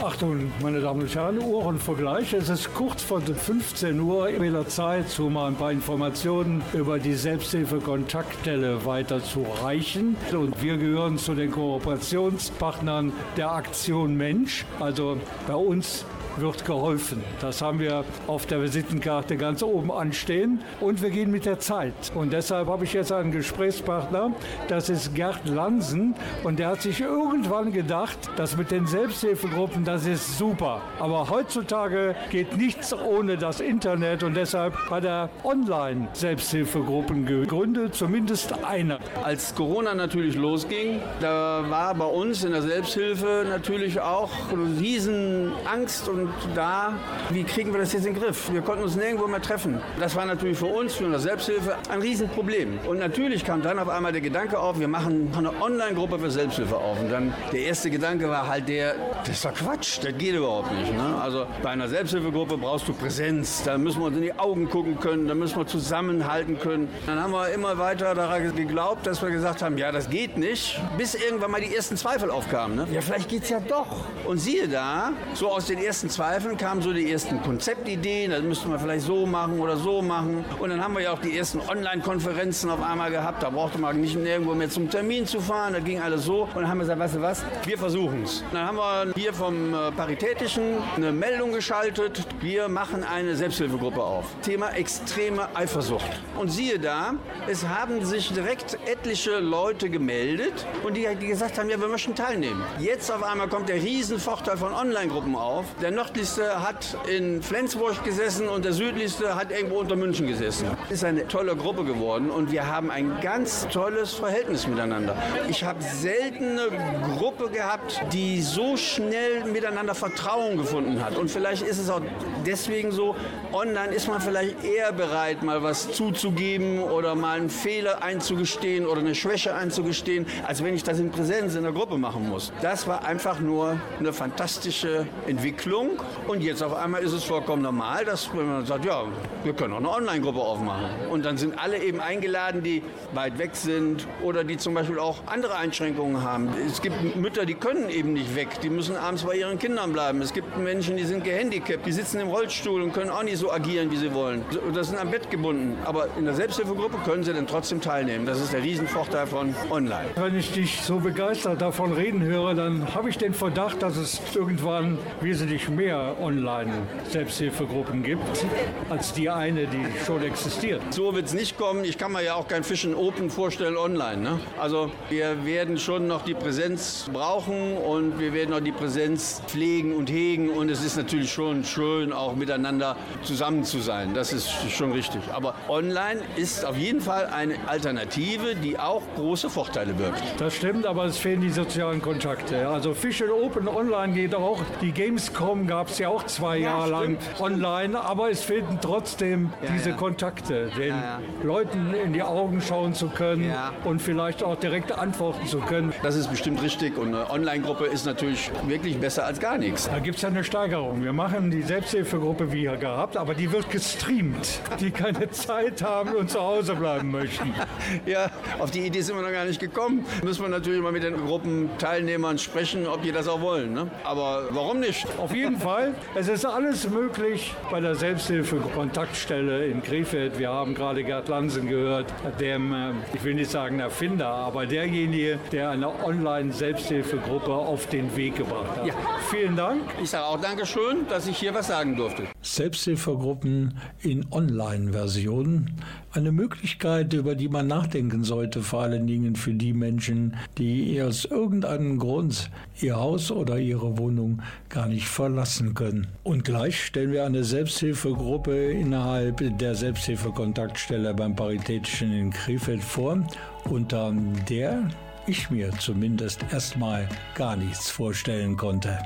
Achtung, 0.00 0.52
meine 0.62 0.80
Damen 0.80 1.02
und 1.02 1.14
Herren, 1.14 1.38
Uhrenvergleich. 1.40 2.32
Es 2.32 2.48
ist 2.48 2.72
kurz 2.72 3.02
vor 3.02 3.20
15 3.20 3.98
Uhr. 3.98 4.28
Wieder 4.40 4.68
Zeit, 4.68 5.18
um 5.18 5.32
mal 5.32 5.48
ein 5.48 5.56
paar 5.56 5.72
Informationen 5.72 6.62
über 6.72 7.00
die 7.00 7.14
Selbsthilfe-Kontaktstelle 7.14 8.84
weiterzureichen. 8.84 10.16
Und 10.32 10.62
wir 10.62 10.76
gehören 10.76 11.18
zu 11.18 11.34
den 11.34 11.50
Kooperationspartnern 11.50 13.12
der 13.36 13.50
Aktion 13.50 14.16
Mensch. 14.16 14.64
Also 14.78 15.18
bei 15.48 15.56
uns 15.56 16.04
wird 16.40 16.64
geholfen. 16.64 17.22
Das 17.40 17.62
haben 17.62 17.80
wir 17.80 18.04
auf 18.26 18.46
der 18.46 18.62
Visitenkarte 18.62 19.36
ganz 19.36 19.62
oben 19.62 19.90
anstehen 19.90 20.60
und 20.80 21.02
wir 21.02 21.10
gehen 21.10 21.30
mit 21.30 21.46
der 21.46 21.58
Zeit. 21.58 21.94
Und 22.14 22.32
deshalb 22.32 22.68
habe 22.68 22.84
ich 22.84 22.92
jetzt 22.92 23.12
einen 23.12 23.32
Gesprächspartner, 23.32 24.32
das 24.68 24.88
ist 24.88 25.14
Gerd 25.14 25.46
Lansen 25.48 26.14
und 26.44 26.58
der 26.58 26.68
hat 26.68 26.82
sich 26.82 27.00
irgendwann 27.00 27.72
gedacht, 27.72 28.18
das 28.36 28.56
mit 28.56 28.70
den 28.70 28.86
Selbsthilfegruppen, 28.86 29.84
das 29.84 30.06
ist 30.06 30.38
super. 30.38 30.82
Aber 30.98 31.28
heutzutage 31.30 32.14
geht 32.30 32.56
nichts 32.56 32.92
ohne 32.92 33.36
das 33.36 33.60
Internet 33.60 34.22
und 34.22 34.34
deshalb 34.34 34.74
hat 34.90 35.04
er 35.04 35.30
Online-Selbsthilfegruppen 35.44 37.26
gegründet, 37.26 37.94
zumindest 37.94 38.64
eine. 38.64 38.98
Als 39.22 39.54
Corona 39.54 39.94
natürlich 39.94 40.36
losging, 40.36 41.00
da 41.20 41.64
war 41.68 41.94
bei 41.94 42.04
uns 42.06 42.44
in 42.44 42.52
der 42.52 42.62
Selbsthilfe 42.62 43.46
natürlich 43.48 44.00
auch 44.00 44.30
eine 44.52 44.80
riesen 44.80 45.52
Angst 45.64 46.08
und 46.08 46.27
da, 46.54 46.94
wie 47.30 47.44
kriegen 47.44 47.72
wir 47.72 47.80
das 47.80 47.92
jetzt 47.92 48.06
in 48.06 48.14
den 48.14 48.22
Griff? 48.22 48.52
Wir 48.52 48.62
konnten 48.62 48.84
uns 48.84 48.96
nirgendwo 48.96 49.26
mehr 49.26 49.42
treffen. 49.42 49.80
Das 49.98 50.16
war 50.16 50.26
natürlich 50.26 50.58
für 50.58 50.66
uns, 50.66 50.94
für 50.94 51.04
unsere 51.04 51.22
Selbsthilfe, 51.22 51.76
ein 51.88 52.00
Riesenproblem. 52.00 52.80
Und 52.86 52.98
natürlich 52.98 53.44
kam 53.44 53.62
dann 53.62 53.78
auf 53.78 53.88
einmal 53.88 54.12
der 54.12 54.20
Gedanke 54.20 54.58
auf, 54.58 54.78
wir 54.78 54.88
machen 54.88 55.32
eine 55.36 55.50
Online-Gruppe 55.60 56.18
für 56.18 56.30
Selbsthilfe 56.30 56.76
auf. 56.76 57.00
Und 57.00 57.10
dann 57.10 57.34
der 57.52 57.60
erste 57.60 57.90
Gedanke 57.90 58.28
war 58.28 58.48
halt 58.48 58.68
der, 58.68 58.94
das 59.20 59.30
ist 59.30 59.44
doch 59.44 59.54
Quatsch, 59.54 59.98
das 60.02 60.16
geht 60.16 60.34
überhaupt 60.34 60.72
nicht. 60.72 60.92
Ne? 60.92 61.20
Also 61.20 61.46
bei 61.62 61.70
einer 61.70 61.88
Selbsthilfegruppe 61.88 62.56
brauchst 62.58 62.88
du 62.88 62.92
Präsenz, 62.92 63.62
da 63.64 63.78
müssen 63.78 64.00
wir 64.00 64.06
uns 64.06 64.16
in 64.16 64.22
die 64.22 64.38
Augen 64.38 64.68
gucken 64.68 64.98
können, 65.00 65.28
da 65.28 65.34
müssen 65.34 65.56
wir 65.56 65.66
zusammenhalten 65.66 66.58
können. 66.58 66.88
Dann 67.06 67.22
haben 67.22 67.32
wir 67.32 67.48
immer 67.50 67.78
weiter 67.78 68.14
daran 68.14 68.54
geglaubt, 68.54 69.06
dass 69.06 69.22
wir 69.22 69.30
gesagt 69.30 69.62
haben, 69.62 69.78
ja, 69.78 69.92
das 69.92 70.10
geht 70.10 70.36
nicht, 70.36 70.80
bis 70.96 71.14
irgendwann 71.14 71.50
mal 71.50 71.60
die 71.60 71.74
ersten 71.74 71.96
Zweifel 71.96 72.30
aufkamen. 72.30 72.76
Ne? 72.76 72.86
Ja, 72.92 73.00
vielleicht 73.00 73.28
geht's 73.28 73.48
ja 73.48 73.60
doch. 73.60 74.04
Und 74.26 74.38
siehe 74.38 74.68
da, 74.68 75.12
so 75.34 75.50
aus 75.50 75.66
den 75.66 75.78
ersten 75.78 76.08
Zweifeln 76.18 76.56
kamen 76.56 76.82
so 76.82 76.92
die 76.92 77.12
ersten 77.12 77.40
Konzeptideen, 77.42 78.32
das 78.32 78.42
müsste 78.42 78.66
man 78.66 78.80
vielleicht 78.80 79.06
so 79.06 79.24
machen 79.24 79.60
oder 79.60 79.76
so 79.76 80.02
machen. 80.02 80.44
Und 80.58 80.70
dann 80.70 80.82
haben 80.82 80.94
wir 80.94 81.02
ja 81.02 81.12
auch 81.12 81.20
die 81.20 81.38
ersten 81.38 81.60
Online-Konferenzen 81.60 82.70
auf 82.70 82.82
einmal 82.82 83.12
gehabt, 83.12 83.44
da 83.44 83.50
brauchte 83.50 83.78
man 83.78 84.00
nicht 84.00 84.16
nirgendwo 84.16 84.52
mehr 84.52 84.68
zum 84.68 84.90
Termin 84.90 85.26
zu 85.26 85.40
fahren, 85.40 85.74
da 85.74 85.78
ging 85.78 86.00
alles 86.00 86.24
so. 86.24 86.42
Und 86.42 86.56
dann 86.56 86.68
haben 86.68 86.78
wir 86.78 86.82
gesagt, 86.82 86.98
weißt 86.98 87.14
du 87.14 87.22
was, 87.22 87.44
wir 87.64 87.78
versuchen 87.78 88.24
es. 88.24 88.42
Dann 88.52 88.66
haben 88.66 88.78
wir 88.78 89.12
hier 89.14 89.32
vom 89.32 89.72
äh, 89.72 89.92
Paritätischen 89.92 90.78
eine 90.96 91.12
Meldung 91.12 91.52
geschaltet, 91.52 92.26
wir 92.40 92.66
machen 92.66 93.04
eine 93.04 93.36
Selbsthilfegruppe 93.36 94.02
auf. 94.02 94.24
Thema 94.42 94.70
extreme 94.70 95.48
Eifersucht. 95.54 96.20
Und 96.36 96.48
siehe 96.48 96.80
da, 96.80 97.14
es 97.46 97.64
haben 97.64 98.04
sich 98.04 98.32
direkt 98.32 98.76
etliche 98.86 99.38
Leute 99.38 99.88
gemeldet 99.88 100.66
und 100.82 100.96
die, 100.96 101.06
die 101.20 101.28
gesagt 101.28 101.58
haben, 101.58 101.70
ja, 101.70 101.80
wir 101.80 101.86
möchten 101.86 102.16
teilnehmen. 102.16 102.60
Jetzt 102.80 103.08
auf 103.08 103.22
einmal 103.22 103.46
kommt 103.46 103.68
der 103.68 103.76
Riesenvorteil 103.76 104.56
von 104.56 104.72
Online-Gruppen 104.72 105.36
auf. 105.36 105.64
Der 105.80 105.92
nördlichste 105.98 106.62
hat 106.62 106.96
in 107.08 107.42
Flensburg 107.42 108.04
gesessen 108.04 108.46
und 108.46 108.64
der 108.64 108.72
südlichste 108.72 109.34
hat 109.34 109.50
irgendwo 109.50 109.80
unter 109.80 109.96
München 109.96 110.28
gesessen. 110.28 110.68
Ist 110.90 111.02
eine 111.02 111.26
tolle 111.26 111.56
Gruppe 111.56 111.82
geworden 111.82 112.30
und 112.30 112.52
wir 112.52 112.68
haben 112.68 112.92
ein 112.92 113.20
ganz 113.20 113.66
tolles 113.66 114.12
Verhältnis 114.12 114.68
miteinander. 114.68 115.16
Ich 115.48 115.64
habe 115.64 115.82
selten 115.82 116.56
eine 116.56 117.16
Gruppe 117.16 117.48
gehabt, 117.48 118.00
die 118.12 118.40
so 118.42 118.76
schnell 118.76 119.44
miteinander 119.46 119.96
Vertrauen 119.96 120.56
gefunden 120.56 121.04
hat. 121.04 121.16
Und 121.16 121.32
vielleicht 121.32 121.62
ist 121.62 121.78
es 121.78 121.90
auch 121.90 122.02
deswegen 122.46 122.92
so, 122.92 123.16
online 123.52 123.92
ist 123.92 124.06
man 124.06 124.20
vielleicht 124.20 124.62
eher 124.62 124.92
bereit, 124.92 125.42
mal 125.42 125.64
was 125.64 125.90
zuzugeben 125.90 126.80
oder 126.80 127.16
mal 127.16 127.38
einen 127.38 127.50
Fehler 127.50 128.04
einzugestehen 128.04 128.86
oder 128.86 129.00
eine 129.00 129.16
Schwäche 129.16 129.52
einzugestehen, 129.52 130.26
als 130.46 130.62
wenn 130.62 130.74
ich 130.74 130.84
das 130.84 131.00
in 131.00 131.10
Präsenz 131.10 131.56
in 131.56 131.64
der 131.64 131.72
Gruppe 131.72 131.98
machen 131.98 132.28
muss. 132.28 132.52
Das 132.62 132.86
war 132.86 133.04
einfach 133.04 133.40
nur 133.40 133.80
eine 133.98 134.12
fantastische 134.12 135.08
Entwicklung. 135.26 135.87
Und 136.26 136.42
jetzt 136.42 136.62
auf 136.62 136.74
einmal 136.74 137.02
ist 137.02 137.12
es 137.12 137.24
vollkommen 137.24 137.62
normal, 137.62 138.04
dass 138.04 138.32
man 138.32 138.66
sagt, 138.66 138.84
ja, 138.84 139.04
wir 139.44 139.52
können 139.54 139.72
auch 139.72 139.78
eine 139.78 139.90
Online-Gruppe 139.90 140.40
aufmachen. 140.40 140.86
Und 141.10 141.24
dann 141.24 141.38
sind 141.38 141.58
alle 141.58 141.78
eben 141.78 142.00
eingeladen, 142.00 142.62
die 142.62 142.82
weit 143.12 143.38
weg 143.38 143.50
sind 143.54 144.06
oder 144.22 144.44
die 144.44 144.56
zum 144.58 144.74
Beispiel 144.74 144.98
auch 144.98 145.18
andere 145.26 145.56
Einschränkungen 145.56 146.22
haben. 146.22 146.48
Es 146.66 146.82
gibt 146.82 147.16
Mütter, 147.16 147.46
die 147.46 147.54
können 147.54 147.88
eben 147.88 148.12
nicht 148.12 148.34
weg. 148.34 148.60
Die 148.62 148.68
müssen 148.68 148.96
abends 148.96 149.22
bei 149.22 149.36
ihren 149.36 149.58
Kindern 149.58 149.92
bleiben. 149.92 150.20
Es 150.20 150.32
gibt 150.32 150.58
Menschen, 150.58 150.96
die 150.96 151.04
sind 151.04 151.24
gehandicapt, 151.24 151.86
die 151.86 151.92
sitzen 151.92 152.20
im 152.20 152.28
Rollstuhl 152.28 152.82
und 152.82 152.92
können 152.92 153.10
auch 153.10 153.22
nicht 153.22 153.38
so 153.38 153.50
agieren, 153.50 153.90
wie 153.90 153.96
sie 153.96 154.12
wollen. 154.12 154.44
Oder 154.68 154.84
sind 154.84 154.98
am 154.98 155.10
Bett 155.10 155.30
gebunden. 155.30 155.78
Aber 155.84 156.08
in 156.18 156.24
der 156.24 156.34
Selbsthilfegruppe 156.34 156.98
können 157.04 157.24
sie 157.24 157.32
dann 157.32 157.46
trotzdem 157.46 157.80
teilnehmen. 157.80 158.26
Das 158.26 158.40
ist 158.40 158.52
der 158.52 158.62
Riesenvorteil 158.62 159.26
von 159.26 159.54
online. 159.70 160.08
Wenn 160.16 160.36
ich 160.36 160.52
dich 160.52 160.82
so 160.82 160.98
begeistert 160.98 161.62
davon 161.62 161.92
reden 161.92 162.22
höre, 162.22 162.54
dann 162.54 162.94
habe 162.94 163.08
ich 163.08 163.16
den 163.16 163.32
Verdacht, 163.32 163.82
dass 163.82 163.96
es 163.96 164.20
irgendwann 164.34 164.98
wesentlich 165.20 165.68
mehr 165.68 165.77
Online-Selbsthilfegruppen 165.78 168.02
gibt, 168.02 168.44
als 168.90 169.12
die 169.12 169.30
eine, 169.30 169.66
die 169.66 169.86
schon 170.04 170.24
existiert. 170.24 170.82
So 170.90 171.14
wird 171.14 171.26
es 171.26 171.34
nicht 171.34 171.56
kommen. 171.56 171.84
Ich 171.84 171.98
kann 171.98 172.10
mir 172.10 172.24
ja 172.24 172.34
auch 172.34 172.48
kein 172.48 172.64
Fischen 172.64 172.96
Open 172.96 173.30
vorstellen 173.30 173.76
online. 173.76 174.22
Ne? 174.22 174.40
Also 174.58 174.90
wir 175.08 175.44
werden 175.44 175.78
schon 175.78 176.08
noch 176.08 176.24
die 176.24 176.34
Präsenz 176.34 177.08
brauchen 177.12 177.76
und 177.76 178.18
wir 178.18 178.32
werden 178.32 178.52
auch 178.54 178.60
die 178.60 178.72
Präsenz 178.72 179.40
pflegen 179.46 179.94
und 179.94 180.10
hegen. 180.10 180.50
Und 180.50 180.68
es 180.68 180.84
ist 180.84 180.96
natürlich 180.96 181.32
schon 181.32 181.62
schön, 181.62 182.12
auch 182.12 182.34
miteinander 182.34 182.96
zusammen 183.22 183.62
zu 183.62 183.78
sein. 183.78 184.14
Das 184.14 184.32
ist 184.32 184.50
schon 184.70 184.90
richtig. 184.90 185.22
Aber 185.32 185.54
online 185.68 186.22
ist 186.34 186.64
auf 186.64 186.76
jeden 186.76 187.00
Fall 187.00 187.26
eine 187.26 187.54
Alternative, 187.68 188.56
die 188.56 188.80
auch 188.80 189.02
große 189.14 189.48
Vorteile 189.48 189.92
birgt. 189.92 190.20
Das 190.38 190.56
stimmt, 190.56 190.86
aber 190.86 191.04
es 191.04 191.18
fehlen 191.18 191.40
die 191.40 191.50
sozialen 191.50 192.02
Kontakte. 192.02 192.68
Also 192.68 192.94
Fischl 192.94 193.30
Open 193.30 193.68
Online 193.68 194.12
geht 194.12 194.34
auch. 194.34 194.60
Die 194.82 194.90
Gamescom 194.90 195.67
gab 195.68 195.88
es 195.88 195.98
ja 195.98 196.08
auch 196.08 196.24
zwei 196.26 196.56
Ja, 196.58 196.70
Jahre 196.70 196.90
lang 196.90 197.16
stimmt. 197.20 197.40
online, 197.40 198.00
aber 198.00 198.30
es 198.30 198.42
fehlten 198.42 198.78
trotzdem 198.80 199.52
Ja, 199.62 199.70
diese 199.72 199.90
ja. 199.90 199.96
Kontakte, 199.96 200.70
den 200.76 200.88
Ja, 200.88 201.20
Leuten 201.42 201.94
in 201.94 202.12
die 202.12 202.22
Augen 202.22 202.60
schauen 202.60 202.94
zu 202.94 203.08
können 203.08 203.48
Ja. 203.48 203.72
und 203.84 204.02
vielleicht 204.02 204.42
auch 204.42 204.56
direkt 204.56 204.90
antworten 204.92 205.46
zu 205.46 205.60
können. 205.60 205.92
Das 206.02 206.16
ist 206.16 206.28
bestimmt 206.30 206.62
richtig 206.62 206.98
und 206.98 207.14
eine 207.14 207.30
Online-Gruppe 207.30 207.84
ist 207.86 208.06
natürlich 208.06 208.50
wirklich 208.66 208.98
besser 208.98 209.24
als 209.26 209.38
gar 209.38 209.58
nichts. 209.58 209.88
Da 209.88 209.98
gibt 210.00 210.16
es 210.16 210.22
ja 210.22 210.28
eine 210.28 210.42
Steigerung. 210.44 211.04
Wir 211.04 211.12
machen 211.12 211.50
die 211.50 211.62
Selbsthilfegruppe 211.62 212.50
wie 212.52 212.62
gehabt, 212.64 213.16
aber 213.16 213.34
die 213.34 213.50
wird 213.52 213.70
gestreamt. 213.70 214.60
Die 214.80 214.90
keine 214.90 215.30
Zeit 215.30 215.82
haben 215.82 216.10
und 216.14 216.30
zu 216.30 216.40
Hause 216.40 216.74
bleiben 216.74 217.10
möchten. 217.10 217.54
Ja, 218.06 218.30
auf 218.58 218.70
die 218.70 218.80
Idee 218.80 219.00
sind 219.02 219.16
wir 219.16 219.22
noch 219.22 219.32
gar 219.32 219.44
nicht 219.44 219.60
gekommen. 219.60 220.04
Müssen 220.22 220.42
wir 220.42 220.48
natürlich 220.48 220.80
mal 220.82 220.92
mit 220.92 221.02
den 221.02 221.16
Gruppenteilnehmern 221.26 222.38
sprechen, 222.38 222.86
ob 222.86 223.02
die 223.02 223.12
das 223.12 223.28
auch 223.28 223.40
wollen. 223.40 223.72
Ne? 223.74 223.90
Aber 224.04 224.44
warum 224.50 224.80
nicht? 224.80 225.06
Auf 225.18 225.34
jeden 225.34 225.57
Fall, 225.58 225.94
es 226.14 226.28
ist 226.28 226.44
alles 226.44 226.88
möglich 226.88 227.54
bei 227.70 227.80
der 227.80 227.94
Selbsthilfe-Kontaktstelle 227.94 229.66
in 229.66 229.82
Krefeld. 229.82 230.38
Wir 230.38 230.50
haben 230.50 230.74
gerade 230.74 231.04
Gerd 231.04 231.28
Lansen 231.28 231.68
gehört, 231.68 232.12
dem, 232.40 232.72
äh, 232.72 232.92
ich 233.12 233.24
will 233.24 233.34
nicht 233.34 233.50
sagen 233.50 233.80
Erfinder, 233.80 234.28
aber 234.28 234.66
derjenige, 234.66 235.38
der 235.52 235.70
eine 235.70 235.88
Online-Selbsthilfegruppe 236.04 237.52
auf 237.52 237.86
den 237.88 238.14
Weg 238.16 238.36
gebracht 238.36 238.76
hat. 238.76 238.86
Ja. 238.86 238.94
Vielen 239.30 239.56
Dank. 239.56 239.82
Ich 240.02 240.10
sage 240.10 240.24
auch 240.24 240.40
Dankeschön, 240.40 241.06
dass 241.08 241.26
ich 241.26 241.36
hier 241.36 241.54
was 241.54 241.68
sagen 241.68 241.96
durfte. 241.96 242.24
Selbsthilfegruppen 242.40 243.78
in 244.02 244.26
Online-Version. 244.30 245.70
Eine 246.18 246.32
Möglichkeit, 246.32 247.12
über 247.12 247.36
die 247.36 247.48
man 247.48 247.68
nachdenken 247.68 248.24
sollte, 248.24 248.60
vor 248.60 248.82
allen 248.82 249.06
Dingen 249.06 249.36
für 249.36 249.54
die 249.54 249.72
Menschen, 249.72 250.34
die 250.58 251.00
aus 251.00 251.24
irgendeinem 251.24 252.00
Grund 252.00 252.50
ihr 252.80 252.96
Haus 252.96 253.30
oder 253.30 253.56
ihre 253.56 253.98
Wohnung 253.98 254.42
gar 254.68 254.88
nicht 254.88 255.06
verlassen 255.06 255.74
können. 255.74 256.08
Und 256.24 256.44
gleich 256.44 256.86
stellen 256.86 257.12
wir 257.12 257.24
eine 257.24 257.44
Selbsthilfegruppe 257.44 258.72
innerhalb 258.72 259.44
der 259.58 259.76
Selbsthilfekontaktstelle 259.76 261.14
beim 261.14 261.36
Paritätischen 261.36 262.12
in 262.12 262.30
Krefeld 262.30 262.82
vor, 262.82 263.24
unter 263.70 264.12
der 264.50 264.90
ich 265.28 265.50
mir 265.50 265.70
zumindest 265.78 266.44
erstmal 266.50 267.08
gar 267.36 267.54
nichts 267.54 267.90
vorstellen 267.90 268.56
konnte. 268.56 268.98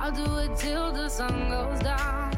I'll 0.00 0.12
do 0.12 0.38
it 0.38 0.56
till 0.56 0.92
the 0.92 1.08
sun 1.08 1.50
goes 1.50 1.80
down 1.80 2.37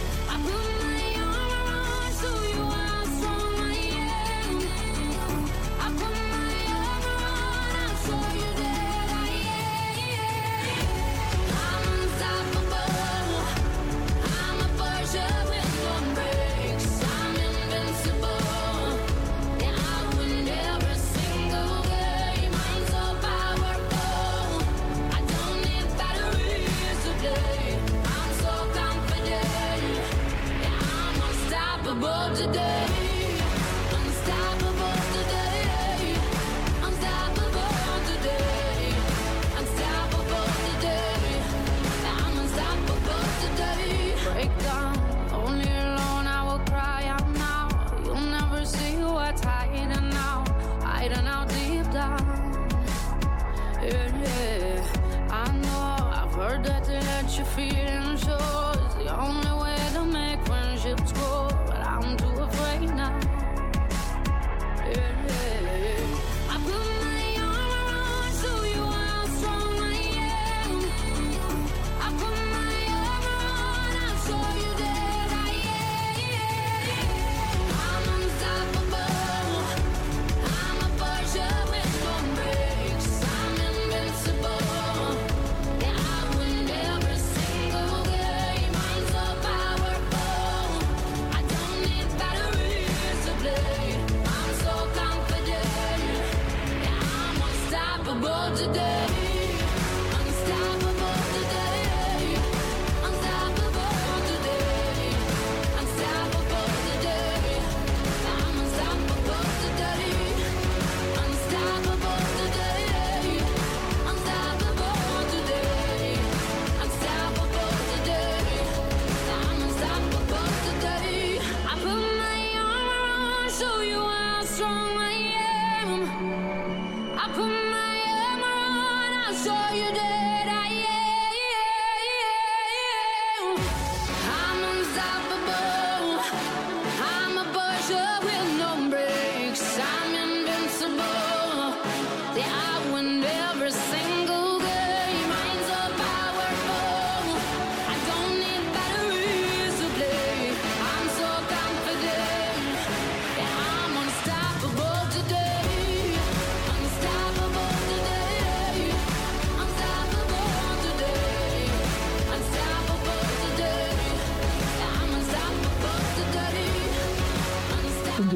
don't 59.21 59.50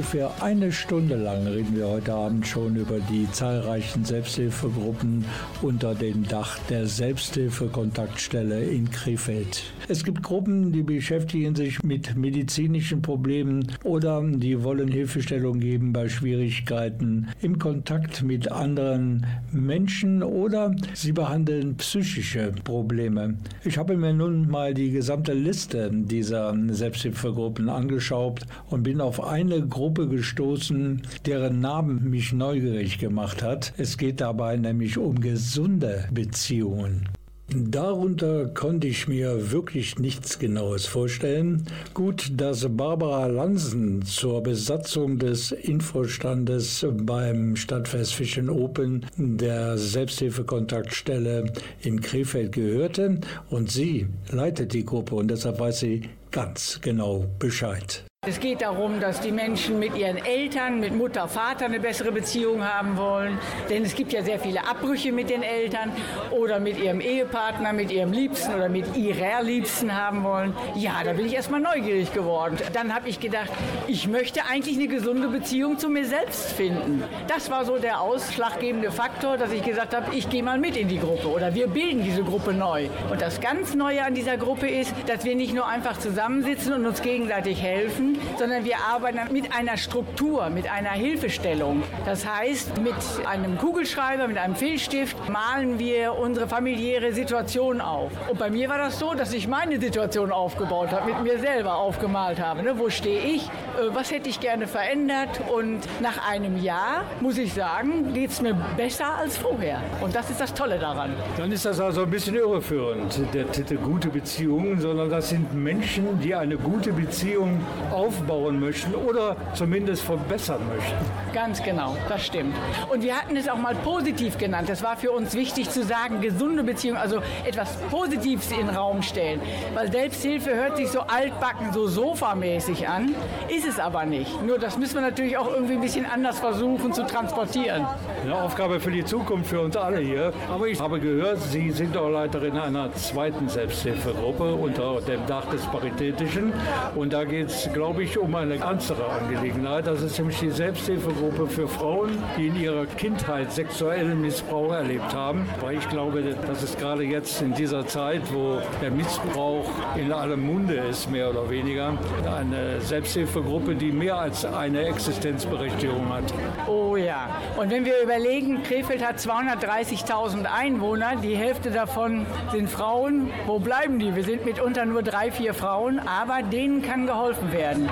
Ungefähr 0.06 0.43
eine 0.43 0.72
Stunde 0.72 1.16
lang 1.16 1.47
reden 1.47 1.76
wir 1.76 1.88
heute 1.88 2.14
Abend 2.14 2.45
schon 2.45 2.76
über 2.76 2.99
die 2.99 3.28
zahlreichen 3.32 4.06
Selbsthilfegruppen 4.06 5.26
unter 5.64 5.95
dem 5.95 6.28
Dach 6.28 6.60
der 6.70 6.86
Selbsthilfekontaktstelle 6.86 8.66
in 8.66 8.91
Krefeld. 8.91 9.64
Es 9.88 10.03
gibt 10.03 10.23
Gruppen, 10.23 10.71
die 10.71 10.81
beschäftigen 10.81 11.53
sich 11.53 11.83
mit 11.83 12.15
medizinischen 12.15 13.03
Problemen 13.03 13.71
oder 13.83 14.23
die 14.23 14.63
wollen 14.63 14.88
Hilfestellung 14.88 15.59
geben 15.59 15.93
bei 15.93 16.09
Schwierigkeiten 16.09 17.27
im 17.39 17.59
Kontakt 17.59 18.23
mit 18.23 18.51
anderen 18.51 19.27
Menschen 19.51 20.23
oder 20.23 20.75
sie 20.95 21.11
behandeln 21.11 21.77
psychische 21.77 22.51
Probleme. 22.63 23.38
Ich 23.63 23.77
habe 23.77 23.95
mir 23.95 24.13
nun 24.13 24.49
mal 24.49 24.73
die 24.73 24.89
gesamte 24.89 25.33
Liste 25.33 25.91
dieser 25.93 26.55
Selbsthilfegruppen 26.69 27.69
angeschaut 27.69 28.41
und 28.71 28.81
bin 28.81 28.99
auf 29.01 29.23
eine 29.23 29.67
Gruppe 29.67 30.07
gestoßen, 30.07 31.03
deren 31.27 31.59
Namen 31.59 32.09
mich 32.09 32.33
neugierig 32.33 32.97
gemacht 32.97 33.43
hat. 33.43 33.71
Es 33.77 33.99
geht 33.99 34.19
dabei 34.19 34.57
nämlich 34.57 34.97
um 34.97 35.21
gesunde 35.21 36.05
Beziehungen. 36.11 37.07
Darunter 37.53 38.47
konnte 38.47 38.87
ich 38.87 39.07
mir 39.07 39.51
wirklich 39.51 39.99
nichts 39.99 40.39
Genaues 40.39 40.87
vorstellen. 40.87 41.65
Gut, 41.93 42.31
dass 42.35 42.67
Barbara 42.75 43.27
Lansen 43.27 44.01
zur 44.01 44.41
Besatzung 44.41 45.19
des 45.19 45.51
Infostandes 45.51 46.85
beim 46.91 47.55
Stadtfest 47.55 48.15
Fischen 48.15 48.49
Open 48.49 49.05
der 49.17 49.77
Selbsthilfekontaktstelle 49.77 51.53
in 51.81 52.01
Krefeld 52.01 52.51
gehörte 52.51 53.19
und 53.51 53.71
sie 53.71 54.07
leitet 54.31 54.73
die 54.73 54.85
Gruppe 54.85 55.13
und 55.13 55.29
deshalb 55.29 55.59
weiß 55.59 55.81
sie 55.81 56.01
ganz 56.31 56.79
genau 56.81 57.25
Bescheid. 57.37 58.05
Es 58.28 58.39
geht 58.39 58.63
darum, 58.63 58.99
dass 58.99 59.21
die 59.21 59.32
Menschen 59.32 59.78
mit 59.78 59.95
ihren 59.95 60.17
Eltern, 60.17 60.80
mit 60.80 60.95
Mutter, 60.95 61.28
Vater 61.28 61.65
eine 61.65 61.80
bessere 61.80 62.11
Beziehung 62.11 62.63
haben 62.63 62.97
wollen. 62.97 63.38
Denn 63.69 63.84
es 63.84 63.93
gibt 63.93 64.13
ja 64.13 64.23
sehr 64.23 64.39
viele 64.39 64.67
Abbrüche 64.67 65.11
mit 65.11 65.30
den 65.30 65.43
Eltern 65.43 65.91
oder 66.32 66.59
mit 66.59 66.80
ihrem 66.80 67.01
Ehepartner, 67.01 67.71
mit 67.71 67.91
ihrem 67.91 68.11
Liebsten 68.11 68.55
oder 68.55 68.67
mit 68.67 68.97
ihrer 68.97 69.43
Liebsten 69.43 69.95
haben 69.95 70.23
wollen. 70.23 70.55
Ja, 70.76 71.03
da 71.03 71.13
bin 71.13 71.28
ich 71.28 71.36
erstmal 71.36 71.59
neugierig 71.59 72.13
geworden. 72.13 72.57
Dann 72.73 72.95
habe 72.95 73.09
ich 73.09 73.19
gedacht, 73.19 73.51
ich 73.88 74.07
möchte 74.07 74.41
eigentlich 74.51 74.78
eine 74.78 74.88
gesunde 74.88 75.28
Beziehung 75.28 75.78
zu 75.78 75.88
mir 75.89 76.05
selbst 76.05 76.53
finden. 76.53 77.03
Das 77.28 77.51
war 77.51 77.63
so 77.63 77.78
der 77.78 78.01
ausschlaggebende 78.01 78.91
Faktor, 78.91 79.38
dass 79.38 79.51
ich 79.51 79.61
gesagt 79.61 79.95
habe, 79.95 80.15
ich 80.15 80.32
gehe 80.32 80.41
mal 80.41 80.57
mit 80.57 80.78
in 80.78 80.88
die 80.88 80.99
Gruppe 80.99 81.28
oder 81.28 81.53
wir 81.53 81.67
bilden 81.67 82.03
diese 82.03 82.23
Gruppe 82.23 82.53
neu. 82.53 82.88
Und 83.11 83.21
das 83.21 83.39
ganz 83.39 83.76
Neue 83.76 84.03
an 84.03 84.15
dieser 84.15 84.38
Gruppe 84.38 84.67
ist, 84.67 84.95
dass 85.05 85.26
wir 85.26 85.36
nicht 85.36 85.53
nur 85.53 85.67
einfach 85.67 85.99
zusammensitzen 85.99 86.73
und 86.73 86.88
uns 86.88 87.03
gegenseitig 87.03 87.61
helfen, 87.61 88.14
sondern 88.38 88.66
wir 88.66 88.78
arbeiten 88.78 89.20
mit 89.32 89.55
einer 89.55 89.78
Struktur, 89.78 90.49
mit 90.49 90.70
einer 90.70 90.91
Hilfestellung. 90.91 91.84
Das 92.05 92.26
heißt, 92.26 92.82
mit 92.82 92.95
einem 93.26 93.57
Kugelschreiber, 93.57 94.28
mit 94.28 94.38
einem 94.38 94.55
Filzstift 94.55 95.18
malen 95.30 95.80
wir 95.80 96.16
unsere 96.18 96.47
familiäre 96.47 97.13
Situation 97.13 97.82
auf. 97.82 98.11
Und 98.30 98.39
bei 98.39 98.49
mir 98.49 98.70
war 98.70 98.78
das 98.78 98.99
so, 98.99 99.13
dass 99.13 99.34
ich 99.34 99.47
meine 99.47 99.80
Situation 99.80 100.32
aufgebaut 100.32 100.91
habe, 100.91 101.11
mit 101.11 101.24
mir 101.24 101.39
selber 101.39 101.76
aufgemalt 101.76 102.39
habe. 102.39 102.63
Ne? 102.63 102.78
Wo 102.78 102.89
stehe 102.89 103.20
ich? 103.20 103.43
Äh, 103.43 103.93
Was 103.93 104.11
hätte 104.11 104.30
ich 104.30 104.39
gerne 104.39 104.68
verändert? 104.68 105.41
Und 105.53 105.82
nach 106.01 106.30
einem 106.30 106.61
Jahr, 106.61 107.03
muss 107.22 107.38
ich 107.38 107.53
sagen, 107.53 108.13
geht 108.13 108.32
es 108.32 108.41
mir 108.41 108.53
besser 108.78 109.16
als 109.18 109.38
vorher. 109.38 109.82
Und 110.01 110.16
das 110.16 110.30
ist 110.30 110.41
das 110.41 110.53
Tolle 110.53 110.80
daran. 110.80 111.11
Dann 111.38 111.51
ist 111.51 111.66
das 111.66 111.80
also 111.80 112.03
ein 112.03 112.09
bisschen 112.09 112.36
irreführend, 112.36 113.20
der 113.34 113.51
Titel 113.51 113.78
Gute 113.78 114.09
Beziehungen, 114.09 114.80
sondern 114.80 115.09
das 115.09 115.30
sind 115.30 115.53
Menschen, 115.53 116.20
die 116.20 116.34
eine 116.34 116.57
gute 116.57 116.93
Beziehung 116.93 117.59
aufbauen 118.06 118.60
möchten 118.60 118.93
oder 118.95 119.36
zumindest 119.53 120.03
verbessern 120.03 120.62
möchten. 120.68 120.95
Ganz 121.34 121.62
genau, 121.64 121.95
das 122.08 122.26
stimmt. 122.26 122.56
Und 122.91 123.03
wir 123.03 123.16
hatten 123.16 123.36
es 123.36 123.49
auch 123.49 123.58
mal 123.58 123.76
positiv 123.76 124.38
genannt. 124.38 124.70
Das 124.70 124.84
war 124.84 124.97
für 124.97 125.12
uns 125.12 125.34
wichtig 125.34 125.70
zu 125.70 125.84
sagen, 125.84 126.22
gesunde 126.22 126.64
Beziehungen, 126.64 126.97
also 126.97 127.22
etwas 127.45 127.78
Positives 127.89 128.51
in 128.51 128.68
den 128.68 128.70
Raum 128.70 129.01
stellen. 129.01 129.41
Weil 129.74 129.91
Selbsthilfe 129.91 130.56
hört 130.56 130.78
sich 130.78 130.89
so 130.89 131.01
altbacken, 131.01 131.74
so 131.74 131.88
sofamäßig 131.88 132.88
an, 132.88 133.16
ist 133.49 133.68
es 133.68 133.80
aber 133.80 134.06
nicht. 134.06 134.41
Nur 134.43 134.60
das 134.60 134.78
müssen 134.78 134.95
wir 134.95 135.01
natürlich 135.01 135.38
auch 135.38 135.51
irgendwie 135.51 135.74
ein 135.74 135.82
bisschen 135.82 136.06
anders 136.06 136.39
versuchen 136.39 136.93
zu 136.93 137.06
transportieren. 137.06 137.86
Eine 138.24 138.36
Aufgabe 138.36 138.80
für 138.80 138.91
die 138.91 139.03
Zukunft 139.03 139.49
für 139.49 139.62
uns 139.62 139.76
alle 139.76 139.99
hier. 139.99 140.34
Aber 140.49 140.68
ich 140.68 140.80
habe 140.80 140.99
gehört, 140.99 141.41
Sie 141.41 141.72
sind 141.72 141.97
auch 141.97 142.10
Leiterin 142.10 142.58
einer 142.58 142.93
zweiten 142.93 143.49
Selbsthilfegruppe 143.49 144.56
unter 144.56 145.01
dem 145.01 145.26
Dach 145.28 145.45
des 145.45 145.66
Paritätischen. 145.66 146.53
Und 146.95 147.14
da 147.14 147.24
geht 147.24 147.47
es, 147.47 147.70
glaube 147.74 147.94
ich, 148.03 148.17
um 148.17 148.35
eine 148.35 148.55
ernstere 148.55 149.05
Angelegenheit. 149.07 149.87
Das 149.87 150.01
ist 150.01 150.17
nämlich 150.17 150.39
die 150.39 150.51
Selbsthilfegruppe 150.51 151.47
für 151.47 151.67
Frauen, 151.67 152.11
die 152.37 152.47
in 152.47 152.59
ihrer 152.59 152.85
Kindheit 152.85 153.51
sexuellen 153.51 154.21
Missbrauch 154.21 154.71
erlebt 154.71 155.13
haben. 155.13 155.47
Weil 155.61 155.77
ich 155.77 155.89
glaube, 155.89 156.21
dass 156.47 156.63
es 156.63 156.77
gerade 156.77 157.03
jetzt 157.03 157.41
in 157.41 157.53
dieser 157.53 157.85
Zeit, 157.87 158.21
wo 158.33 158.59
der 158.81 158.91
Missbrauch 158.91 159.69
in 159.95 160.11
allem 160.11 160.45
Munde 160.45 160.75
ist, 160.75 161.09
mehr 161.09 161.29
oder 161.29 161.49
weniger, 161.49 161.97
eine 162.25 162.81
Selbsthilfegruppe, 162.81 163.75
die 163.75 163.91
mehr 163.91 164.17
als 164.17 164.45
eine 164.45 164.85
Existenzberechtigung 164.85 166.13
hat. 166.13 166.33
Oh 166.67 166.95
ja. 166.95 167.29
Und 167.57 167.71
wenn 167.71 167.85
wir 167.85 168.01
überlegen, 168.01 168.63
Krefeld 168.63 169.05
hat 169.05 169.17
230.000 169.17 170.45
Einwohner, 170.45 171.15
die 171.21 171.35
Hälfte 171.35 171.71
davon 171.71 172.25
sind 172.51 172.69
Frauen. 172.69 173.31
Wo 173.45 173.59
bleiben 173.59 173.99
die? 173.99 174.15
Wir 174.15 174.23
sind 174.23 174.45
mitunter 174.45 174.85
nur 174.85 175.03
drei, 175.03 175.31
vier 175.31 175.53
Frauen, 175.53 175.99
aber 175.99 176.43
denen 176.43 176.81
kann 176.81 177.05
geholfen 177.05 177.51
werden. 177.51 177.84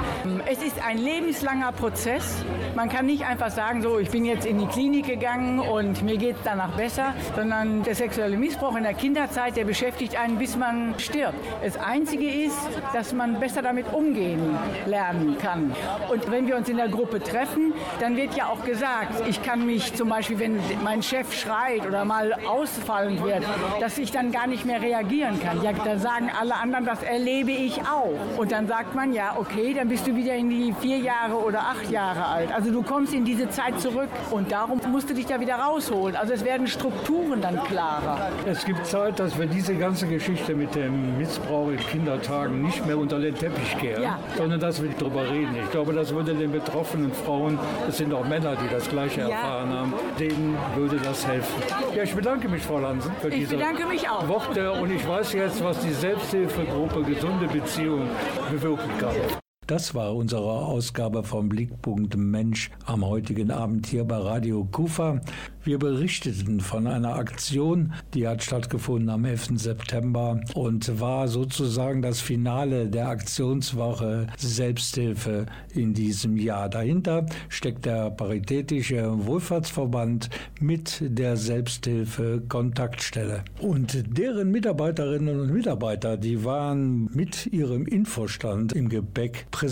Es 0.45 0.61
ist 0.61 0.83
ein 0.85 0.97
lebenslanger 0.97 1.71
Prozess. 1.71 2.43
Man 2.75 2.89
kann 2.89 3.05
nicht 3.05 3.25
einfach 3.25 3.49
sagen, 3.49 3.81
so, 3.81 3.99
ich 3.99 4.09
bin 4.09 4.25
jetzt 4.25 4.45
in 4.45 4.59
die 4.59 4.65
Klinik 4.67 5.07
gegangen 5.07 5.59
und 5.59 6.01
mir 6.03 6.17
geht 6.17 6.37
es 6.37 6.41
danach 6.43 6.71
besser, 6.71 7.13
sondern 7.35 7.83
der 7.83 7.95
sexuelle 7.95 8.37
Missbrauch 8.37 8.75
in 8.75 8.83
der 8.83 8.93
Kinderzeit, 8.93 9.55
der 9.55 9.65
beschäftigt 9.65 10.17
einen, 10.17 10.37
bis 10.37 10.55
man 10.55 10.95
stirbt. 10.97 11.35
Das 11.63 11.77
Einzige 11.77 12.29
ist, 12.29 12.57
dass 12.93 13.13
man 13.13 13.39
besser 13.39 13.61
damit 13.61 13.91
umgehen 13.93 14.57
lernen 14.85 15.37
kann. 15.37 15.75
Und 16.09 16.29
wenn 16.31 16.47
wir 16.47 16.57
uns 16.57 16.69
in 16.69 16.77
der 16.77 16.89
Gruppe 16.89 17.21
treffen, 17.21 17.73
dann 17.99 18.17
wird 18.17 18.35
ja 18.35 18.47
auch 18.47 18.63
gesagt, 18.63 19.27
ich 19.27 19.41
kann 19.41 19.65
mich 19.65 19.93
zum 19.93 20.09
Beispiel, 20.09 20.39
wenn 20.39 20.59
mein 20.83 21.03
Chef 21.03 21.33
schreit 21.33 21.85
oder 21.85 22.05
mal 22.05 22.33
ausfallend 22.47 23.23
wird, 23.23 23.43
dass 23.79 23.97
ich 23.97 24.11
dann 24.11 24.31
gar 24.31 24.47
nicht 24.47 24.65
mehr 24.65 24.81
reagieren 24.81 25.39
kann. 25.39 25.61
Ja, 25.61 25.71
dann 25.73 25.99
sagen 25.99 26.31
alle 26.39 26.55
anderen, 26.55 26.85
das 26.85 27.03
erlebe 27.03 27.51
ich 27.51 27.81
auch. 27.81 28.37
Und 28.37 28.51
dann 28.51 28.67
sagt 28.67 28.95
man, 28.95 29.13
ja, 29.13 29.35
okay, 29.37 29.72
dann 29.73 29.87
bist 29.89 30.05
du 30.07 30.15
wieder 30.15 30.35
in 30.35 30.49
die 30.49 30.73
vier 30.79 30.97
Jahre 30.97 31.35
oder 31.35 31.59
acht 31.59 31.89
Jahre 31.89 32.25
alt. 32.25 32.51
Also 32.53 32.71
du 32.71 32.81
kommst 32.83 33.13
in 33.13 33.25
diese 33.25 33.49
Zeit 33.49 33.79
zurück 33.79 34.09
und 34.31 34.51
darum 34.51 34.79
musst 34.91 35.09
du 35.09 35.13
dich 35.13 35.25
da 35.25 35.39
wieder 35.39 35.55
rausholen. 35.55 36.15
Also 36.15 36.33
es 36.33 36.43
werden 36.43 36.67
Strukturen 36.67 37.41
dann 37.41 37.61
klarer. 37.63 38.29
Es 38.45 38.63
gibt 38.65 38.85
Zeit, 38.85 39.19
dass 39.19 39.37
wir 39.37 39.45
diese 39.47 39.75
ganze 39.75 40.07
Geschichte 40.07 40.55
mit 40.55 40.75
dem 40.75 41.17
Missbrauch 41.17 41.69
in 41.69 41.77
Kindertagen 41.77 42.61
nicht 42.61 42.85
mehr 42.85 42.97
unter 42.97 43.19
den 43.19 43.35
Teppich 43.35 43.77
kehren, 43.77 44.03
Ja. 44.03 44.19
sondern 44.37 44.59
dass 44.59 44.81
wir 44.81 44.89
darüber 44.97 45.23
reden. 45.29 45.55
Ich 45.63 45.71
glaube, 45.71 45.93
das 45.93 46.13
würde 46.13 46.33
den 46.33 46.51
betroffenen 46.51 47.11
Frauen, 47.13 47.57
es 47.87 47.97
sind 47.97 48.13
auch 48.13 48.25
Männer, 48.27 48.55
die 48.55 48.69
das 48.73 48.89
Gleiche 48.89 49.21
Ja. 49.21 49.29
erfahren 49.29 49.69
haben, 49.73 49.93
denen 50.19 50.57
würde 50.75 50.97
das 50.97 51.25
helfen. 51.27 51.61
Ja, 51.95 52.03
ich 52.03 52.15
bedanke 52.15 52.47
mich, 52.49 52.63
Frau 52.63 52.79
Lansen, 52.79 53.11
für 53.21 53.29
Ich 53.29 53.35
diese 53.35 53.55
bedanke 53.57 53.85
mich 53.85 54.09
auch. 54.09 54.27
Worte 54.27 54.71
und 54.73 54.91
ich 54.91 55.07
weiß 55.07 55.33
jetzt, 55.33 55.63
was 55.63 55.79
die 55.79 55.91
Selbsthilfegruppe 55.91 57.03
Gesunde 57.03 57.47
Beziehung 57.47 58.07
bewirken 58.51 58.89
kann. 58.99 59.42
Das 59.73 59.95
war 59.95 60.15
unsere 60.15 60.51
Ausgabe 60.51 61.23
vom 61.23 61.49
Blickpunkt 61.49 62.15
Mensch 62.15 62.69
am 62.85 63.03
heutigen 63.03 63.49
Abend 63.49 63.87
hier 63.87 64.03
bei 64.03 64.17
Radio 64.17 64.65
Kufa. 64.65 65.19
Wir 65.63 65.79
berichteten 65.79 66.59
von 66.59 66.85
einer 66.85 67.15
Aktion, 67.15 67.93
die 68.13 68.27
hat 68.27 68.43
stattgefunden 68.43 69.09
am 69.09 69.25
11. 69.25 69.51
September 69.55 70.41
und 70.53 70.99
war 70.99 71.27
sozusagen 71.27 72.03
das 72.03 72.19
Finale 72.19 72.87
der 72.87 73.07
Aktionswoche 73.07 74.27
Selbsthilfe 74.37 75.47
in 75.73 75.95
diesem 75.95 76.37
Jahr. 76.37 76.69
Dahinter 76.69 77.25
steckt 77.49 77.85
der 77.85 78.11
Paritätische 78.11 79.25
Wohlfahrtsverband 79.25 80.29
mit 80.59 80.99
der 81.01 81.35
Selbsthilfe 81.37 82.43
Kontaktstelle. 82.47 83.43
Und 83.59 84.17
deren 84.17 84.51
Mitarbeiterinnen 84.51 85.39
und 85.39 85.51
Mitarbeiter, 85.51 86.17
die 86.17 86.43
waren 86.43 87.09
mit 87.13 87.47
ihrem 87.47 87.87
Infostand 87.87 88.73
im 88.73 88.89
Gepäck 88.89 89.47
präsent 89.49 89.62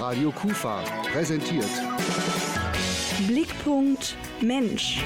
Radio 0.00 0.32
Kufa 0.32 0.82
präsentiert 1.12 1.68
Blickpunkt 3.26 4.16
Mensch. 4.40 5.00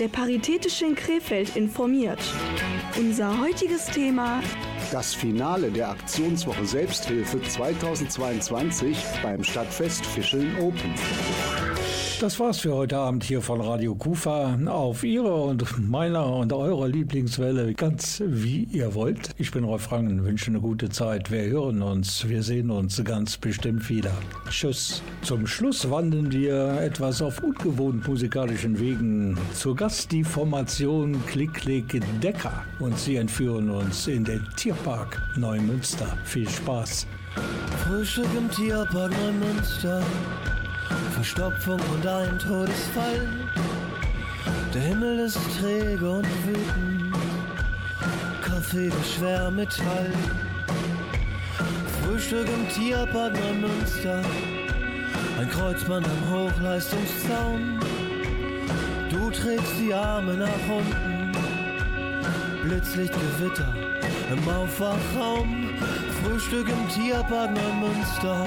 Der 0.00 0.08
Paritätische 0.08 0.86
in 0.86 0.94
Krefeld 0.94 1.56
informiert. 1.56 2.20
Unser 2.98 3.40
heutiges 3.40 3.86
Thema 3.86 4.40
das 4.94 5.12
Finale 5.12 5.72
der 5.72 5.88
Aktionswoche 5.88 6.64
Selbsthilfe 6.66 7.42
2022 7.42 8.96
beim 9.22 9.42
Stadtfest 9.42 10.06
Fischeln 10.06 10.56
Open. 10.60 10.94
Das 12.24 12.40
war's 12.40 12.60
für 12.60 12.72
heute 12.72 12.96
Abend 12.96 13.22
hier 13.22 13.42
von 13.42 13.60
Radio 13.60 13.94
Kufa 13.94 14.58
auf 14.68 15.04
Ihrer 15.04 15.44
und 15.44 15.90
meiner 15.90 16.24
und 16.24 16.54
eurer 16.54 16.88
Lieblingswelle, 16.88 17.74
ganz 17.74 18.22
wie 18.24 18.66
ihr 18.72 18.94
wollt. 18.94 19.28
Ich 19.36 19.50
bin 19.50 19.62
Rolf 19.62 19.92
Rangen, 19.92 20.24
wünsche 20.24 20.46
eine 20.46 20.60
gute 20.60 20.88
Zeit. 20.88 21.30
Wir 21.30 21.42
hören 21.42 21.82
uns, 21.82 22.26
wir 22.26 22.42
sehen 22.42 22.70
uns 22.70 23.04
ganz 23.04 23.36
bestimmt 23.36 23.90
wieder. 23.90 24.12
Tschüss. 24.48 25.02
Zum 25.20 25.46
Schluss 25.46 25.90
wandeln 25.90 26.32
wir 26.32 26.80
etwas 26.80 27.20
auf 27.20 27.42
ungewohnten 27.42 28.10
musikalischen 28.10 28.80
Wegen. 28.80 29.36
Zu 29.52 29.74
Gast 29.74 30.10
die 30.10 30.24
Formation 30.24 31.22
Klick 31.26 31.52
Klick 31.52 32.00
Decker 32.22 32.64
und 32.78 32.98
sie 32.98 33.16
entführen 33.16 33.68
uns 33.68 34.06
in 34.06 34.24
den 34.24 34.48
Tierpark 34.56 35.20
Neumünster. 35.36 36.16
Viel 36.24 36.48
Spaß. 36.48 37.06
Frühstück 37.84 38.28
im 38.34 38.50
Tierpark 38.50 39.12
Neumünster, 39.12 40.02
Verstopfung 41.12 41.80
und 41.92 42.06
ein 42.06 42.38
Todesfall. 42.38 43.28
Der 44.74 44.82
Himmel 44.82 45.20
ist 45.20 45.38
träge 45.60 46.10
und 46.10 46.26
wütend, 46.46 47.14
Kaffee 48.42 48.90
der 48.90 49.04
Schwermetall. 49.04 50.12
Frühstück 52.02 52.46
im 52.48 52.68
Tierpark 52.68 53.32
Neumünster, 53.34 54.22
ein 55.40 55.48
Kreuzband 55.48 56.06
am 56.06 56.34
Hochleistungszaun. 56.34 57.80
Du 59.10 59.30
trägst 59.30 59.72
die 59.80 59.94
Arme 59.94 60.34
nach 60.34 60.48
unten, 60.68 61.32
Blitzlichtgewitter 62.62 63.74
im 64.32 64.48
Aufwachraum. 64.48 65.70
Frühstück 66.22 66.68
im 66.68 66.88
Tierpark 66.88 67.50
Neumünster, 67.52 68.46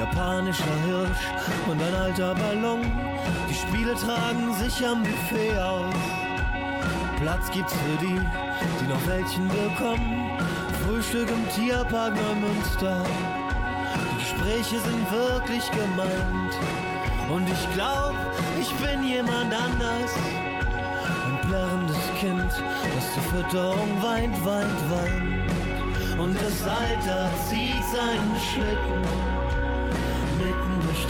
japanischer 0.00 0.76
Hirsch 0.86 1.24
und 1.68 1.82
ein 1.82 1.94
alter 1.94 2.34
Ballon. 2.34 2.80
Die 3.50 3.54
Spiele 3.54 3.94
tragen 3.94 4.54
sich 4.54 4.86
am 4.86 5.02
Buffet 5.02 5.58
aus. 5.58 5.94
Platz 7.20 7.50
gibt's 7.50 7.74
für 7.74 8.06
die, 8.06 8.20
die 8.80 8.88
noch 8.88 9.06
welchen 9.06 9.46
bekommen. 9.48 10.38
Frühstück 10.82 11.28
im 11.28 11.46
Tierpark 11.50 12.14
Neumünster. 12.14 13.02
Die 14.00 14.18
Gespräche 14.20 14.80
sind 14.80 15.04
wirklich 15.12 15.70
gemeint. 15.70 16.54
Und 17.30 17.46
ich 17.46 17.74
glaub, 17.74 18.14
ich 18.58 18.70
bin 18.76 19.04
jemand 19.04 19.52
anders. 19.52 20.12
Ein 21.26 21.46
plärrendes 21.46 22.04
Kind, 22.18 22.50
das 22.50 23.14
zur 23.14 23.22
Fütterung 23.34 24.02
weint, 24.02 24.44
weint, 24.46 24.80
weint. 24.90 26.18
Und 26.18 26.36
das 26.36 26.62
Alter 26.66 27.30
zieht 27.48 27.84
seinen 27.92 28.36
Schlitten 28.50 29.39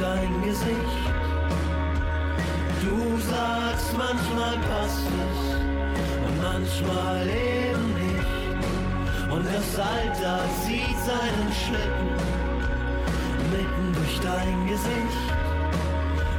dein 0.00 0.42
Gesicht. 0.42 0.96
Du 2.82 3.18
sagst, 3.18 3.92
manchmal 3.98 4.56
passt 4.70 5.06
es 5.26 5.38
und 6.26 6.36
manchmal 6.42 7.28
eben 7.28 7.86
nicht. 8.02 9.30
Und 9.30 9.44
das 9.44 9.78
Alter 9.78 10.40
zieht 10.64 10.98
seinen 11.04 11.52
Schlitten 11.52 12.10
mitten 13.52 13.92
durch 13.92 14.20
dein 14.20 14.66
Gesicht. 14.66 15.26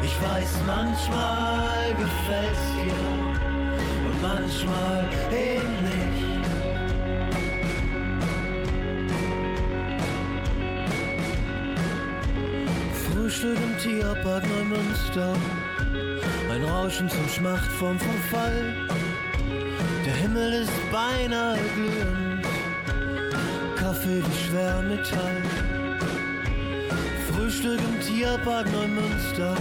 Ich 0.01 0.15
weiß, 0.21 0.51
manchmal 0.65 1.93
gefällt's 1.95 2.65
dir 2.75 2.93
und 4.07 4.21
manchmal 4.21 5.07
eben 5.31 5.73
nicht. 5.83 6.10
Frühstück 13.31 13.57
im 13.63 13.77
Tierpark 13.77 14.43
Neumünster, 14.49 15.33
ein 16.51 16.63
Rauschen 16.65 17.07
zum 17.07 17.29
Schmacht 17.29 17.71
vom 17.71 17.97
Verfall. 17.97 18.75
Der 20.05 20.13
Himmel 20.15 20.51
ist 20.51 20.91
beinahe 20.91 21.57
glühend, 21.73 22.45
Kaffee 23.77 24.21
wie 24.21 24.47
Schwermetall. 24.47 25.41
Frühstück 27.31 27.79
im 27.79 28.01
Tierpark 28.01 28.69
Neumünster, 28.73 29.55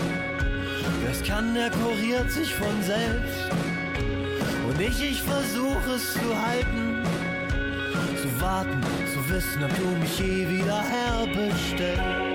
es 1.08 1.22
kann, 1.22 1.54
der 1.54 1.70
kuriert 1.70 2.28
sich 2.28 2.52
von 2.52 2.82
selbst. 2.82 3.52
Und 4.68 4.80
ich, 4.80 5.00
ich 5.00 5.22
versuche 5.22 5.92
es 5.94 6.12
zu 6.14 6.42
halten, 6.44 7.04
zu 8.20 8.40
warten, 8.40 8.80
zu 9.14 9.32
wissen, 9.32 9.62
ob 9.62 9.70
du 9.76 9.96
mich 10.00 10.18
je 10.18 10.48
wieder 10.48 10.82
herbestellst. 10.82 12.29